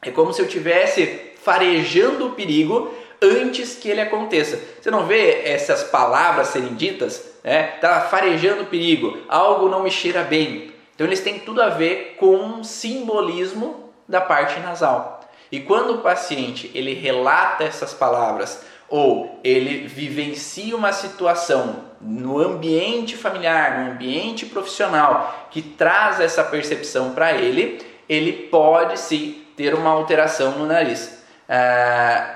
[0.00, 2.92] É como se eu tivesse farejando o perigo
[3.24, 4.60] antes que ele aconteça.
[4.80, 7.24] Você não vê essas palavras serem ditas?
[7.42, 7.62] Né?
[7.80, 10.72] Tá farejando perigo, algo não me cheira bem.
[10.94, 15.20] Então eles têm tudo a ver com um simbolismo da parte nasal.
[15.50, 23.16] E quando o paciente ele relata essas palavras ou ele vivencia uma situação no ambiente
[23.16, 29.90] familiar, no ambiente profissional que traz essa percepção para ele, ele pode sim ter uma
[29.90, 31.22] alteração no nariz.
[31.48, 32.33] Ah,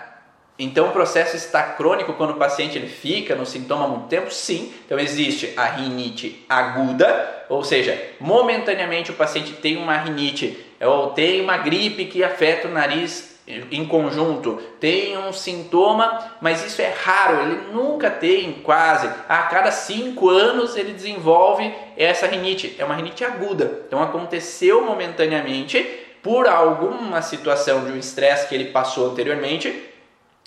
[0.58, 4.30] então o processo está crônico quando o paciente ele fica no sintoma há muito tempo?
[4.30, 4.72] Sim.
[4.84, 11.40] Então existe a rinite aguda, ou seja, momentaneamente o paciente tem uma rinite ou tem
[11.40, 13.38] uma gripe que afeta o nariz
[13.70, 19.08] em conjunto, tem um sintoma, mas isso é raro, ele nunca tem quase.
[19.28, 23.84] A cada cinco anos ele desenvolve essa rinite, é uma rinite aguda.
[23.86, 25.82] Então aconteceu momentaneamente
[26.22, 29.88] por alguma situação de um estresse que ele passou anteriormente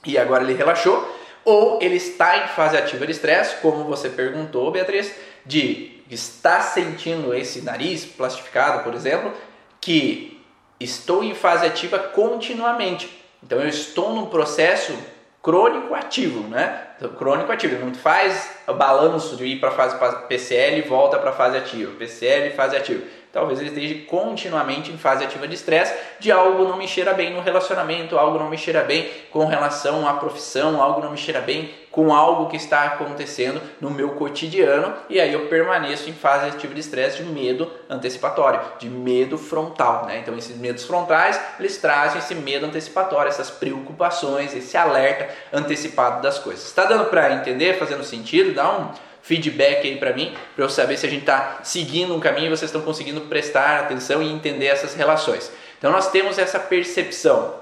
[0.06, 4.72] e agora ele relaxou, ou ele está em fase ativa de estresse, como você perguntou,
[4.72, 5.14] Beatriz,
[5.46, 9.34] de estar sentindo esse nariz plastificado, por exemplo,
[9.80, 10.42] que
[10.80, 13.10] estou em fase ativa continuamente.
[13.44, 14.98] Então eu estou num processo
[15.42, 16.88] crônico ativo, né?
[16.96, 21.32] Então, crônico ativo, não faz balanço de ir para a fase PCL e volta para
[21.32, 25.56] a fase ativa, PCL e fase ativa talvez ele esteja continuamente em fase ativa de
[25.56, 29.46] estresse, de algo não me cheira bem no relacionamento, algo não me cheira bem com
[29.46, 34.12] relação à profissão, algo não me cheira bem com algo que está acontecendo no meu
[34.12, 39.38] cotidiano, e aí eu permaneço em fase ativa de estresse de medo antecipatório, de medo
[39.38, 40.20] frontal, né?
[40.20, 46.40] Então esses medos frontais, eles trazem esse medo antecipatório, essas preocupações, esse alerta antecipado das
[46.40, 46.66] coisas.
[46.66, 48.54] Está dando para entender, fazendo sentido?
[48.54, 52.20] Dá um feedback aí para mim, para eu saber se a gente está seguindo um
[52.20, 55.52] caminho e vocês estão conseguindo prestar atenção e entender essas relações.
[55.78, 57.56] Então nós temos essa percepção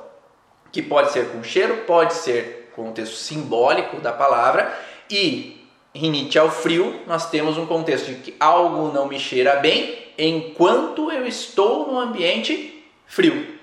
[0.72, 4.72] que pode ser com cheiro, pode ser com o contexto simbólico da palavra
[5.10, 9.98] e rinite ao frio, nós temos um contexto de que algo não me cheira bem
[10.18, 13.58] enquanto eu estou no ambiente frio.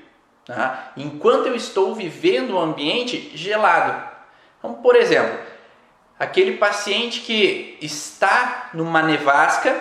[0.44, 0.92] Tá?
[0.96, 4.08] Enquanto eu estou vivendo um ambiente gelado.
[4.58, 5.38] Então, por exemplo,
[6.18, 9.76] aquele paciente que está numa nevasca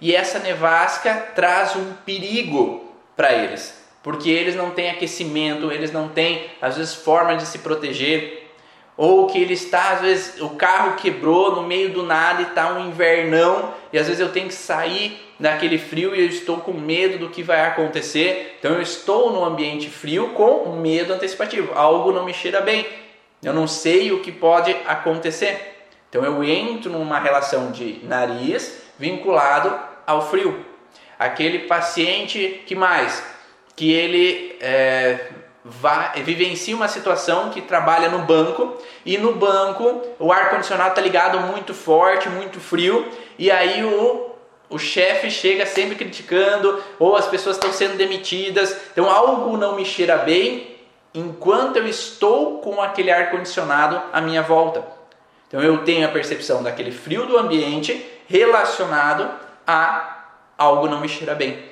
[0.00, 6.08] e essa nevasca traz um perigo para eles, porque eles não têm aquecimento, eles não
[6.08, 8.50] têm às vezes forma de se proteger,
[8.96, 12.72] ou que ele está às vezes o carro quebrou no meio do nada e está
[12.72, 16.72] um invernão e às vezes eu tenho que sair naquele frio e eu estou com
[16.72, 22.12] medo do que vai acontecer, então eu estou no ambiente frio com medo antecipativo, algo
[22.12, 22.86] não me cheira bem,
[23.46, 25.86] eu não sei o que pode acontecer.
[26.08, 29.72] Então eu entro numa relação de nariz vinculado
[30.04, 30.64] ao frio.
[31.16, 33.22] Aquele paciente que mais?
[33.76, 35.28] Que ele é,
[35.64, 41.00] vai, vivencia uma situação que trabalha no banco e no banco o ar condicionado está
[41.00, 43.06] ligado muito forte, muito frio
[43.38, 44.34] e aí o
[44.68, 49.84] o chefe chega sempre criticando ou as pessoas estão sendo demitidas, então algo não me
[49.84, 50.75] cheira bem
[51.16, 54.84] enquanto eu estou com aquele ar condicionado à minha volta.
[55.48, 59.28] Então eu tenho a percepção daquele frio do ambiente relacionado
[59.66, 60.24] a
[60.58, 61.64] algo não me cheira bem.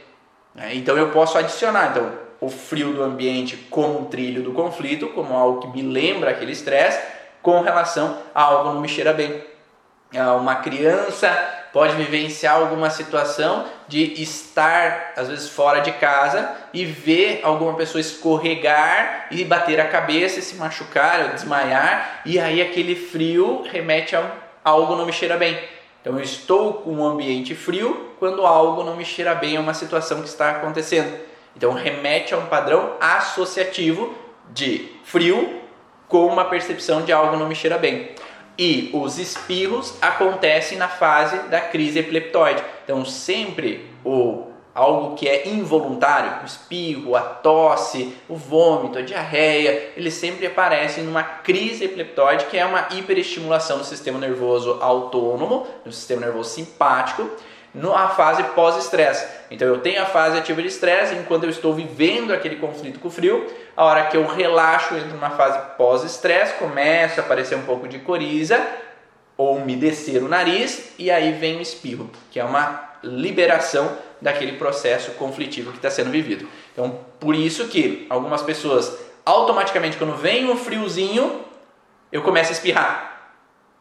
[0.72, 5.36] Então eu posso adicionar então o frio do ambiente como um trilho do conflito, como
[5.36, 7.01] algo que me lembra aquele estresse,
[7.42, 9.42] com relação a algo não me cheira bem.
[10.40, 11.28] Uma criança
[11.74, 18.00] pode vivenciar alguma situação de estar às vezes fora de casa e ver alguma pessoa
[18.00, 24.14] escorregar e bater a cabeça e se machucar ou desmaiar e aí aquele frio remete
[24.14, 24.24] a
[24.62, 25.58] algo não me cheira bem.
[26.00, 29.74] Então eu estou com um ambiente frio quando algo não me cheira bem a uma
[29.74, 31.12] situação que está acontecendo.
[31.56, 34.14] Então remete a um padrão associativo
[34.50, 35.60] de frio
[36.06, 38.10] com uma percepção de algo não me cheira bem.
[38.59, 42.62] E os espirros acontecem na fase da crise epileptoide.
[42.84, 49.92] Então sempre o algo que é involuntário, o espirro, a tosse, o vômito, a diarreia,
[49.96, 55.92] eles sempre aparecem numa crise epileptoide, que é uma hiperestimulação do sistema nervoso autônomo, do
[55.92, 57.30] sistema nervoso simpático,
[57.74, 59.26] na fase pós-estresse.
[59.50, 63.08] Então eu tenho a fase ativa de estresse, enquanto eu estou vivendo aquele conflito com
[63.08, 63.46] o frio,
[63.76, 67.98] a hora que eu relaxo, entro numa fase pós-estresse, começa a aparecer um pouco de
[67.98, 68.64] coriza
[69.36, 75.10] ou umedecer o nariz e aí vem o espirro, que é uma liberação daquele processo
[75.12, 76.48] conflitivo que está sendo vivido.
[76.72, 78.96] Então, por isso que algumas pessoas
[79.26, 81.44] automaticamente quando vem um friozinho,
[82.12, 83.32] eu começo a espirrar,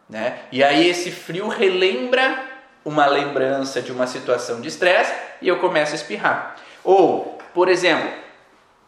[0.09, 0.39] né?
[0.51, 2.52] E aí esse frio relembra
[2.85, 6.55] uma lembrança de uma situação de estresse e eu começo a espirrar.
[6.83, 8.09] Ou, por exemplo,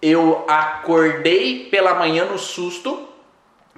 [0.02, 3.08] eu acordei pela manhã no susto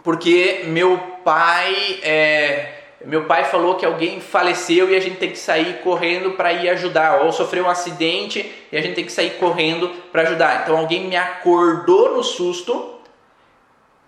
[0.03, 5.38] porque meu pai é, meu pai falou que alguém faleceu e a gente tem que
[5.38, 9.32] sair correndo para ir ajudar, ou sofreu um acidente e a gente tem que sair
[9.32, 10.63] correndo para ajudar.
[10.63, 12.95] Então alguém me acordou no susto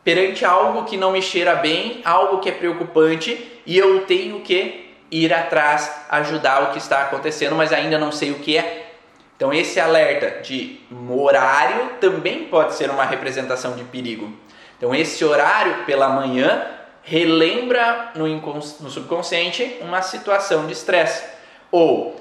[0.04, 4.89] perante algo que não me cheira bem, algo que é preocupante e eu tenho que
[5.12, 8.94] ir atrás, ajudar o que está acontecendo, mas ainda não sei o que é.
[9.36, 14.34] Então, esse alerta de horário também pode ser uma representação de perigo.
[14.78, 16.66] Então, esse horário pela manhã
[17.04, 21.24] relembra no, no subconsciente uma situação de estresse.
[21.72, 22.20] Ou,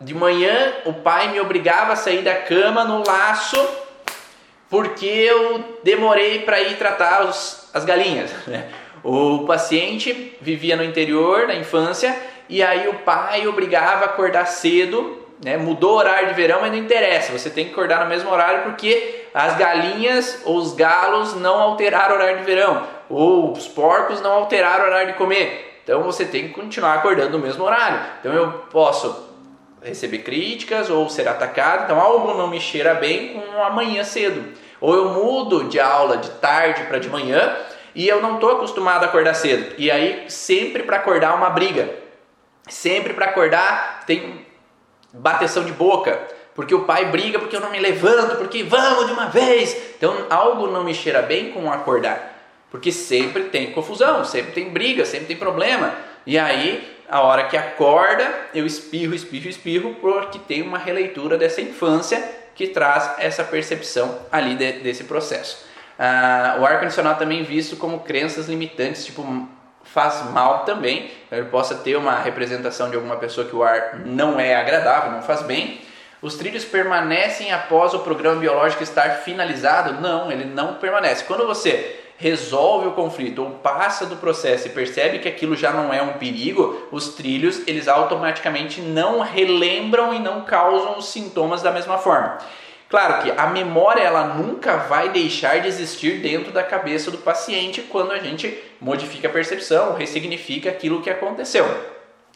[0.00, 3.56] de manhã, o pai me obrigava a sair da cama no laço
[4.68, 8.30] porque eu demorei para ir tratar os, as galinhas.
[8.46, 8.68] Né?
[9.04, 12.16] O paciente vivia no interior, na infância,
[12.48, 15.58] e aí o pai obrigava a acordar cedo, né?
[15.58, 18.62] mudou o horário de verão, mas não interessa, você tem que acordar no mesmo horário
[18.62, 24.22] porque as galinhas ou os galos não alteraram o horário de verão, ou os porcos
[24.22, 25.80] não alteraram o horário de comer.
[25.84, 28.00] Então você tem que continuar acordando no mesmo horário.
[28.20, 29.28] Então eu posso
[29.82, 34.42] receber críticas ou ser atacado, então algo não me cheira bem com amanhã cedo.
[34.80, 37.54] Ou eu mudo de aula de tarde para de manhã
[37.94, 39.74] e eu não estou acostumado a acordar cedo.
[39.78, 41.88] E aí, sempre para acordar, uma briga.
[42.68, 44.44] Sempre para acordar, tem
[45.12, 46.20] bateção de boca.
[46.54, 49.76] Porque o pai briga porque eu não me levanto, porque vamos de uma vez.
[49.96, 52.32] Então, algo não me cheira bem com acordar.
[52.70, 55.94] Porque sempre tem confusão, sempre tem briga, sempre tem problema.
[56.26, 61.60] E aí, a hora que acorda, eu espirro, espirro, espirro, porque tem uma releitura dessa
[61.60, 62.22] infância
[62.54, 65.64] que traz essa percepção ali de, desse processo.
[65.98, 69.48] Ah, o ar-condicionado também visto como crenças limitantes, tipo,
[69.84, 71.10] faz mal também.
[71.26, 75.12] Então, ele possa ter uma representação de alguma pessoa que o ar não é agradável,
[75.12, 75.80] não faz bem.
[76.20, 80.00] Os trilhos permanecem após o programa biológico estar finalizado?
[80.00, 81.24] Não, ele não permanece.
[81.24, 85.92] Quando você resolve o conflito ou passa do processo e percebe que aquilo já não
[85.92, 91.70] é um perigo, os trilhos eles automaticamente não relembram e não causam os sintomas da
[91.70, 92.38] mesma forma.
[92.94, 97.82] Claro que a memória ela nunca vai deixar de existir dentro da cabeça do paciente
[97.82, 101.66] quando a gente modifica a percepção, ressignifica aquilo que aconteceu.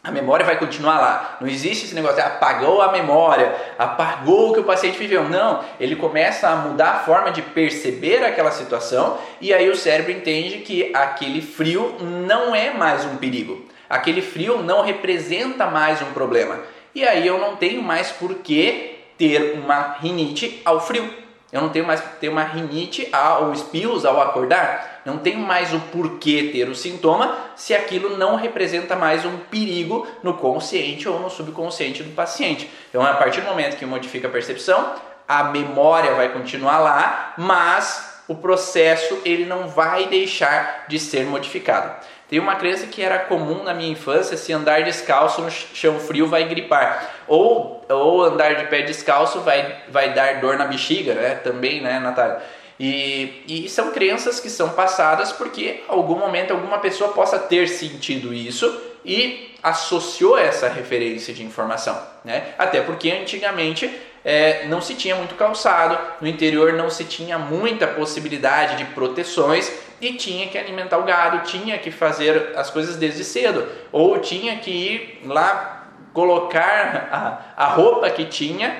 [0.03, 1.37] A memória vai continuar lá.
[1.39, 5.29] Não existe esse negócio de apagou a memória, apagou o que o paciente viveu.
[5.29, 10.11] Não, ele começa a mudar a forma de perceber aquela situação e aí o cérebro
[10.11, 13.65] entende que aquele frio não é mais um perigo.
[13.89, 16.59] Aquele frio não representa mais um problema.
[16.93, 18.88] E aí eu não tenho mais por que
[19.19, 21.13] ter uma rinite ao frio.
[21.51, 23.11] Eu não tenho mais ter uma rinite
[23.41, 25.01] ou espirros ao acordar.
[25.03, 30.07] Não tenho mais o porquê ter o sintoma se aquilo não representa mais um perigo
[30.23, 32.69] no consciente ou no subconsciente do paciente.
[32.89, 34.93] Então, a partir do momento que modifica a percepção,
[35.27, 41.91] a memória vai continuar lá, mas o processo ele não vai deixar de ser modificado.
[42.29, 46.27] Tem uma crença que era comum na minha infância, se andar descalço no chão frio
[46.27, 47.23] vai gripar.
[47.27, 51.35] Ou, ou andar de pé descalço vai, vai dar dor na bexiga, né?
[51.35, 52.39] Também, né, Natália?
[52.79, 58.33] E, e são crenças que são passadas porque algum momento alguma pessoa possa ter sentido
[58.33, 61.99] isso e associou essa referência de informação.
[62.23, 62.53] Né?
[62.57, 63.89] Até porque antigamente
[64.23, 69.71] é, não se tinha muito calçado, no interior não se tinha muita possibilidade de proteções
[70.01, 74.57] e tinha que alimentar o gado, tinha que fazer as coisas desde cedo, ou tinha
[74.57, 77.09] que ir lá colocar
[77.57, 78.75] a, a roupa que tinha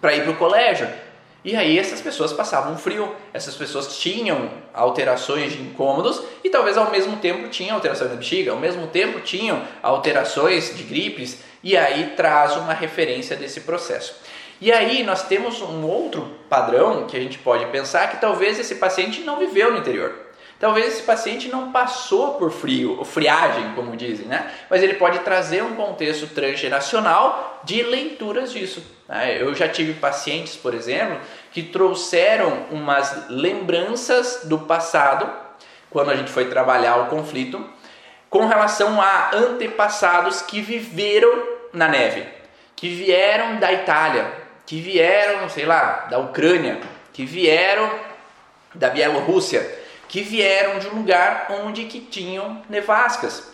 [0.00, 0.88] para ir para o colégio.
[1.44, 6.90] E aí essas pessoas passavam frio, essas pessoas tinham alterações de incômodos e talvez ao
[6.90, 12.14] mesmo tempo tinham alterações da bexiga, ao mesmo tempo tinham alterações de gripes, e aí
[12.16, 14.16] traz uma referência desse processo.
[14.60, 18.74] E aí nós temos um outro padrão que a gente pode pensar que talvez esse
[18.76, 20.25] paciente não viveu no interior.
[20.58, 24.50] Talvez esse paciente não passou por frio, ou friagem, como dizem, né?
[24.70, 28.82] Mas ele pode trazer um contexto transgeracional de leituras disso.
[29.06, 29.40] Né?
[29.40, 31.18] Eu já tive pacientes, por exemplo,
[31.52, 35.30] que trouxeram umas lembranças do passado,
[35.90, 37.62] quando a gente foi trabalhar o conflito,
[38.30, 42.26] com relação a antepassados que viveram na neve,
[42.74, 44.30] que vieram da Itália,
[44.64, 46.80] que vieram, sei lá, da Ucrânia,
[47.12, 47.90] que vieram
[48.74, 53.52] da Bielorrússia, que vieram de um lugar onde que tinham nevascas.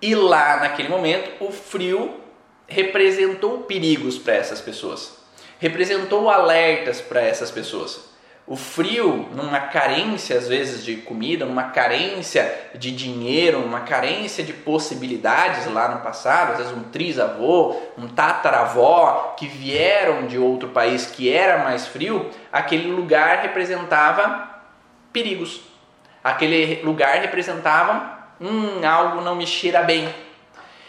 [0.00, 2.20] E lá naquele momento o frio
[2.66, 5.16] representou perigos para essas pessoas,
[5.58, 8.08] representou alertas para essas pessoas.
[8.46, 14.54] O frio, numa carência às vezes de comida, numa carência de dinheiro, numa carência de
[14.54, 21.04] possibilidades lá no passado, às vezes um trisavô, um tataravó que vieram de outro país
[21.06, 24.48] que era mais frio, aquele lugar representava
[25.12, 25.67] perigos.
[26.22, 30.08] Aquele lugar representava hum, algo não me cheira bem.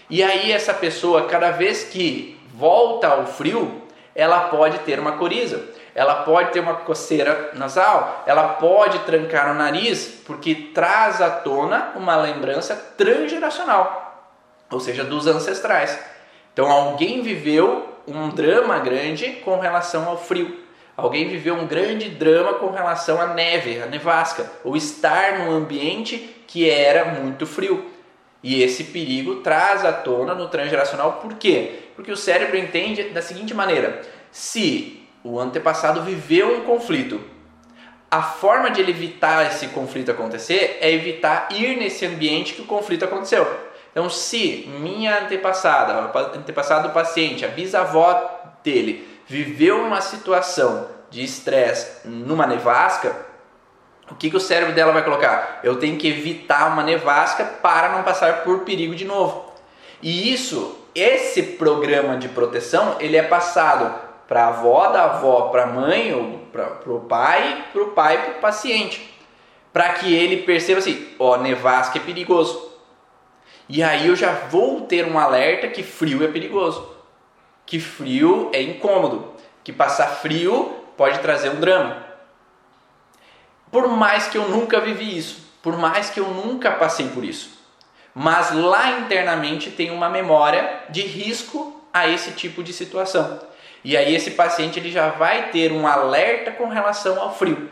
[0.09, 3.83] E aí essa pessoa, cada vez que volta ao frio,
[4.15, 9.53] ela pode ter uma coriza ela pode ter uma coceira nasal, ela pode trancar o
[9.53, 14.31] nariz, porque traz à tona uma lembrança transgeracional,
[14.71, 15.99] ou seja, dos ancestrais.
[16.53, 20.68] Então alguém viveu um drama grande com relação ao frio.
[21.01, 26.43] Alguém viveu um grande drama com relação à neve, à nevasca, ou estar num ambiente
[26.45, 27.85] que era muito frio.
[28.43, 31.79] E esse perigo traz à tona no transgeracional, por quê?
[31.95, 37.19] Porque o cérebro entende da seguinte maneira: se o antepassado viveu um conflito.
[38.11, 42.65] A forma de ele evitar esse conflito acontecer é evitar ir nesse ambiente que o
[42.65, 43.47] conflito aconteceu.
[43.91, 52.07] Então, se minha antepassada, antepassado do paciente, a bisavó dele, viveu uma situação de estresse
[52.07, 53.15] numa nevasca,
[54.09, 55.59] o que, que o cérebro dela vai colocar?
[55.63, 59.53] Eu tenho que evitar uma nevasca para não passar por perigo de novo.
[60.01, 63.93] E isso, esse programa de proteção, ele é passado
[64.27, 68.23] para a avó, da avó para a mãe, ou para o pai, para o pai
[68.23, 69.13] para o paciente.
[69.71, 72.67] Para que ele perceba assim, ó, nevasca é perigoso.
[73.67, 76.98] E aí eu já vou ter um alerta que frio é perigoso.
[77.69, 79.31] Que frio é incômodo.
[79.63, 82.03] Que passar frio pode trazer um drama.
[83.71, 87.59] Por mais que eu nunca vivi isso, por mais que eu nunca passei por isso.
[88.11, 93.39] Mas lá internamente tem uma memória de risco a esse tipo de situação.
[93.83, 97.69] E aí esse paciente ele já vai ter um alerta com relação ao frio.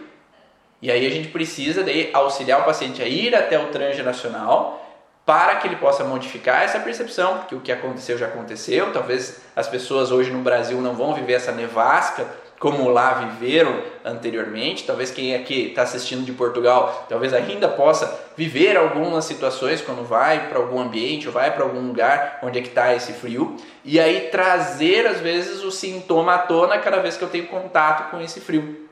[0.79, 4.86] E aí a gente precisa de auxiliar o paciente a ir até o transgeracional
[5.27, 8.93] para que ele possa modificar essa percepção, porque o que aconteceu já aconteceu.
[8.93, 12.25] Talvez as pessoas hoje no Brasil não vão viver essa nevasca
[12.57, 14.85] como lá viveram anteriormente.
[14.85, 20.47] Talvez quem aqui está assistindo de Portugal, talvez ainda possa viver algumas situações quando vai
[20.47, 23.57] para algum ambiente ou vai para algum lugar onde é que está esse frio.
[23.83, 28.11] E aí trazer às vezes o sintoma à tona cada vez que eu tenho contato
[28.11, 28.87] com esse frio.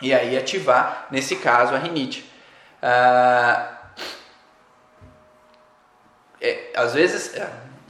[0.00, 2.30] E aí ativar, nesse caso, a rinite.
[2.80, 3.73] Ah,
[6.48, 7.34] é, às vezes,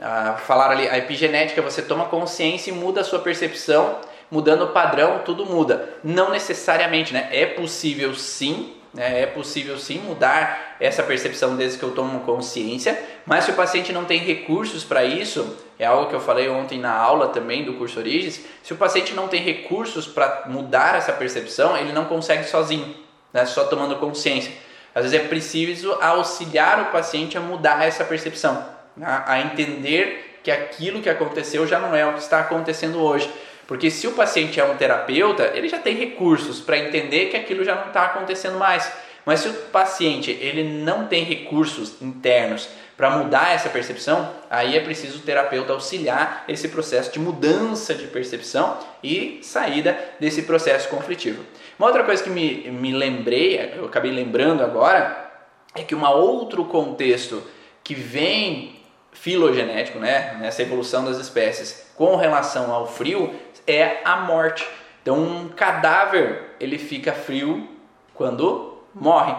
[0.01, 3.99] ah, falar ali, a epigenética, você toma consciência e muda a sua percepção
[4.31, 5.89] mudando o padrão, tudo muda.
[6.03, 7.29] Não necessariamente, né?
[7.31, 9.23] É possível sim né?
[9.23, 12.97] é possível sim mudar essa percepção desde que eu tomo consciência,
[13.27, 16.79] mas se o paciente não tem recursos para isso, é algo que eu falei ontem
[16.79, 21.13] na aula também do curso Origens, se o paciente não tem recursos para mudar essa
[21.13, 22.95] percepção, ele não consegue sozinho,
[23.33, 23.45] né?
[23.45, 24.53] só tomando consciência.
[24.95, 28.65] Às vezes é preciso auxiliar o paciente a mudar essa percepção,
[28.97, 29.25] né?
[29.27, 33.29] a entender que aquilo que aconteceu já não é o que está acontecendo hoje.
[33.67, 37.65] Porque se o paciente é um terapeuta, ele já tem recursos para entender que aquilo
[37.65, 38.93] já não está acontecendo mais.
[39.25, 44.81] Mas se o paciente ele não tem recursos internos para mudar essa percepção, aí é
[44.81, 51.45] preciso o terapeuta auxiliar esse processo de mudança de percepção e saída desse processo conflitivo.
[51.79, 55.33] Uma outra coisa que me, me lembrei, eu acabei lembrando agora,
[55.75, 57.43] é que um outro contexto
[57.83, 58.81] que vem
[59.13, 63.35] filogenético, né, nessa evolução das espécies, com relação ao frio,
[63.67, 64.67] é a morte.
[65.03, 67.69] Então, um cadáver ele fica frio
[68.15, 69.35] quando morre.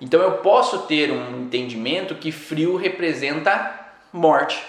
[0.00, 3.78] Então, eu posso ter um entendimento que frio representa
[4.12, 4.62] morte.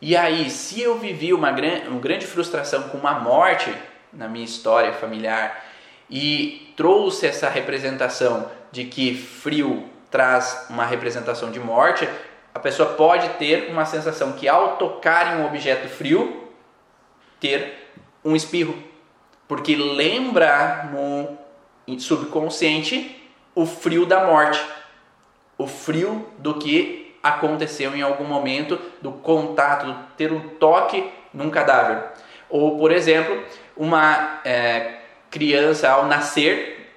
[0.00, 3.72] E aí, se eu vivi uma, gran uma grande frustração com uma morte
[4.12, 5.64] na minha história familiar
[6.10, 12.08] e trouxe essa representação de que frio traz uma representação de morte,
[12.54, 16.48] a pessoa pode ter uma sensação que ao tocar em um objeto frio,
[17.40, 17.92] ter
[18.24, 18.76] um espirro,
[19.46, 21.38] porque lembra no
[21.98, 23.17] subconsciente
[23.58, 24.64] o frio da morte,
[25.58, 31.50] o frio do que aconteceu em algum momento, do contato, do ter um toque num
[31.50, 32.04] cadáver.
[32.48, 33.42] Ou, por exemplo,
[33.76, 34.98] uma é,
[35.28, 36.94] criança ao nascer,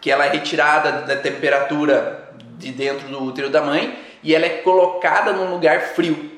[0.00, 4.62] que ela é retirada da temperatura de dentro do útero da mãe e ela é
[4.62, 6.28] colocada num lugar frio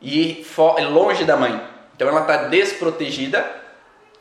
[0.00, 0.42] e
[0.90, 1.60] longe da mãe.
[1.94, 3.44] Então ela está desprotegida,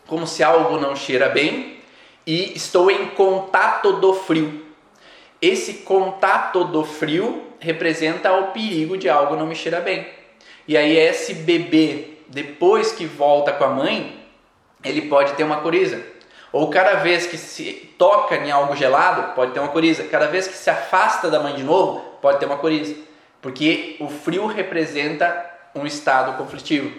[0.06, 1.78] como se algo não cheira bem,
[2.28, 4.71] e estou em contato do frio.
[5.42, 10.08] Esse contato do frio representa o perigo de algo não me cheira bem.
[10.68, 14.24] E aí esse bebê, depois que volta com a mãe,
[14.84, 16.00] ele pode ter uma coriza.
[16.52, 20.04] Ou cada vez que se toca em algo gelado, pode ter uma coriza.
[20.04, 22.96] Cada vez que se afasta da mãe de novo, pode ter uma coriza.
[23.42, 26.92] Porque o frio representa um estado conflitivo.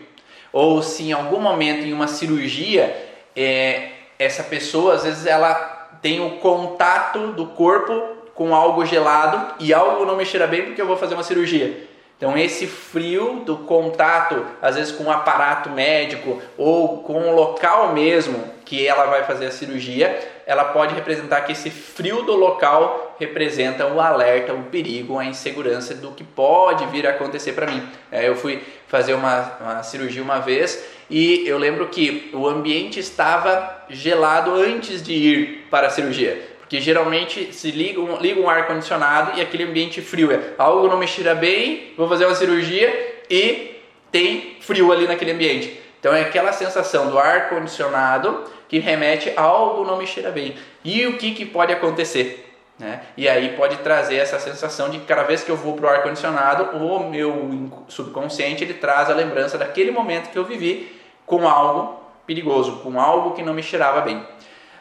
[0.53, 2.95] Ou se em algum momento em uma cirurgia,
[3.37, 5.55] é, essa pessoa às vezes ela
[6.03, 10.81] tem o contato do corpo com algo gelado e algo não me cheira bem porque
[10.81, 11.91] eu vou fazer uma cirurgia.
[12.23, 17.93] Então esse frio do contato, às vezes com um aparato médico ou com o local
[17.93, 23.17] mesmo que ela vai fazer a cirurgia, ela pode representar que esse frio do local
[23.19, 27.83] representa o alerta, o perigo, a insegurança do que pode vir a acontecer para mim.
[28.11, 30.81] É, eu fui fazer uma, uma cirurgia uma vez
[31.11, 36.81] e eu lembro que o ambiente estava gelado antes de ir para a cirurgia que
[36.81, 40.97] geralmente se liga um, liga um ar condicionado e aquele ambiente frio é algo não
[40.97, 43.79] me cheira bem, vou fazer uma cirurgia e
[44.11, 45.79] tem frio ali naquele ambiente.
[46.01, 50.55] Então é aquela sensação do ar condicionado que remete a algo não me cheira bem.
[50.83, 52.57] E o que, que pode acontecer?
[52.79, 53.03] Né?
[53.19, 55.89] E aí pode trazer essa sensação de que cada vez que eu vou para o
[55.91, 60.91] ar condicionado, o meu subconsciente ele traz a lembrança daquele momento que eu vivi
[61.27, 64.27] com algo perigoso, com algo que não me cheirava bem.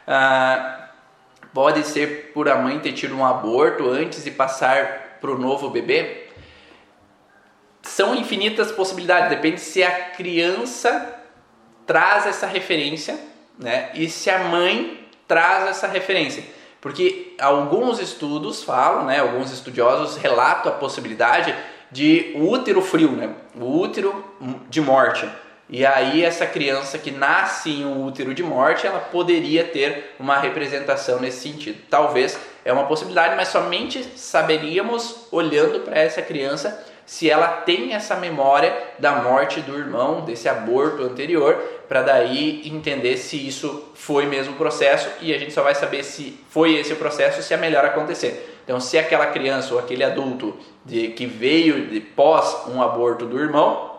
[0.08, 0.81] Ah,
[1.52, 5.68] Pode ser por a mãe ter tido um aborto antes de passar para o novo
[5.68, 6.28] bebê?
[7.82, 11.20] São infinitas possibilidades, depende se a criança
[11.86, 13.18] traz essa referência
[13.58, 13.90] né?
[13.94, 16.42] e se a mãe traz essa referência.
[16.80, 19.20] Porque alguns estudos falam, né?
[19.20, 21.54] alguns estudiosos relatam a possibilidade
[21.90, 23.34] de útero frio, né?
[23.54, 24.24] o útero
[24.70, 25.28] de morte.
[25.68, 30.38] E aí essa criança que nasce em um útero de morte, ela poderia ter uma
[30.38, 31.78] representação nesse sentido.
[31.88, 38.16] Talvez é uma possibilidade, mas somente saberíamos olhando para essa criança se ela tem essa
[38.16, 41.56] memória da morte do irmão, desse aborto anterior,
[41.88, 46.04] para daí entender se isso foi mesmo o processo e a gente só vai saber
[46.04, 48.60] se foi esse o processo se é melhor acontecer.
[48.64, 53.38] Então, se aquela criança ou aquele adulto de, que veio de pós um aborto do
[53.38, 53.91] irmão,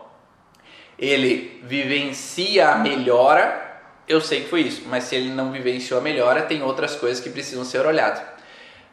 [0.98, 3.62] ele vivencia a melhora,
[4.06, 7.22] eu sei que foi isso, mas se ele não vivenciou a melhora, tem outras coisas
[7.22, 8.20] que precisam ser olhadas.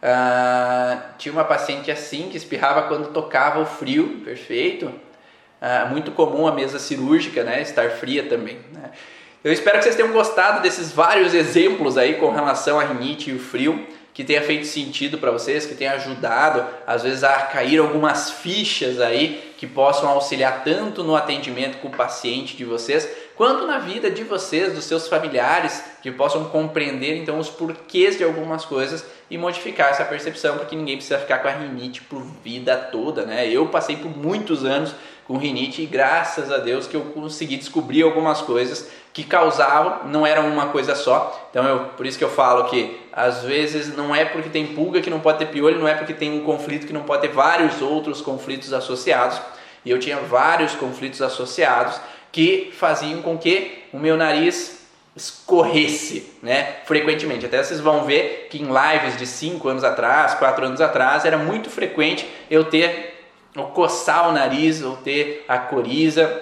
[0.01, 4.87] Uh, tinha uma paciente assim que espirrava quando tocava o frio, perfeito.
[4.87, 8.59] Uh, muito comum a mesa cirúrgica, né, estar fria também.
[8.73, 8.89] Né?
[9.43, 13.33] Eu espero que vocês tenham gostado desses vários exemplos aí com relação à rinite e
[13.33, 17.79] o frio que tenha feito sentido para vocês, que tenha ajudado, às vezes, a cair
[17.79, 23.65] algumas fichas aí que possam auxiliar tanto no atendimento com o paciente de vocês, quanto
[23.65, 28.65] na vida de vocês, dos seus familiares, que possam compreender então os porquês de algumas
[28.65, 33.25] coisas e modificar essa percepção, porque ninguém precisa ficar com a rinite por vida toda,
[33.25, 33.47] né?
[33.47, 34.93] Eu passei por muitos anos
[35.27, 40.25] com rinite e graças a Deus que eu consegui descobrir algumas coisas que causavam, não
[40.25, 41.49] era uma coisa só.
[41.49, 45.01] Então eu, por isso que eu falo que às vezes não é porque tem pulga
[45.01, 47.33] que não pode ter piolho, não é porque tem um conflito que não pode ter
[47.33, 49.41] vários outros conflitos associados.
[49.83, 51.99] E eu tinha vários conflitos associados
[52.31, 54.81] que faziam com que o meu nariz
[55.15, 57.45] escorresse, né, frequentemente.
[57.45, 61.37] Até vocês vão ver que em lives de 5 anos atrás, 4 anos atrás, era
[61.37, 63.11] muito frequente eu ter
[63.55, 66.41] ou coçar o nariz ou ter a coriza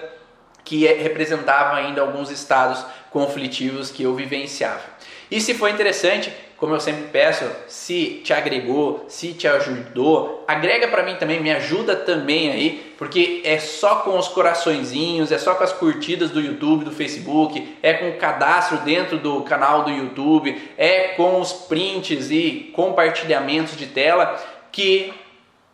[0.64, 4.82] que é, representava ainda alguns estados conflitivos que eu vivenciava.
[5.28, 10.86] E se foi interessante, como eu sempre peço, se te agregou, se te ajudou, agrega
[10.88, 15.54] para mim também, me ajuda também aí, porque é só com os coraçõezinhos, é só
[15.54, 19.90] com as curtidas do YouTube, do Facebook, é com o cadastro dentro do canal do
[19.90, 24.38] YouTube, é com os prints e compartilhamentos de tela
[24.70, 25.14] que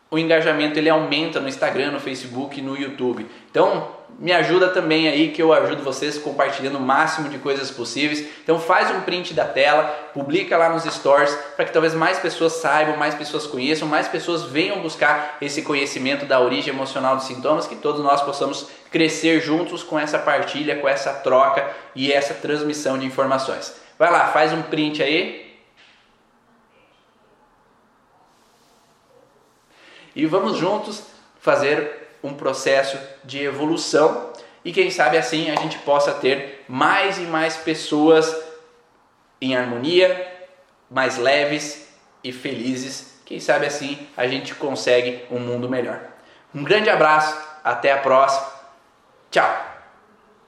[0.08, 3.26] o engajamento ele aumenta no Instagram, no Facebook, no YouTube.
[3.56, 3.88] Então,
[4.18, 8.22] me ajuda também aí que eu ajudo vocês compartilhando o máximo de coisas possíveis.
[8.42, 12.52] Então faz um print da tela, publica lá nos stories para que talvez mais pessoas
[12.52, 17.66] saibam, mais pessoas conheçam, mais pessoas venham buscar esse conhecimento da origem emocional dos sintomas,
[17.66, 22.98] que todos nós possamos crescer juntos com essa partilha, com essa troca e essa transmissão
[22.98, 23.74] de informações.
[23.98, 25.58] Vai lá, faz um print aí,
[30.14, 31.04] e vamos juntos
[31.40, 34.32] fazer um processo de evolução
[34.66, 38.34] e quem sabe assim a gente possa ter mais e mais pessoas
[39.40, 40.26] em harmonia,
[40.90, 41.88] mais leves
[42.24, 43.20] e felizes.
[43.24, 46.00] Quem sabe assim a gente consegue um mundo melhor.
[46.52, 48.44] Um grande abraço, até a próxima.
[49.30, 49.75] Tchau.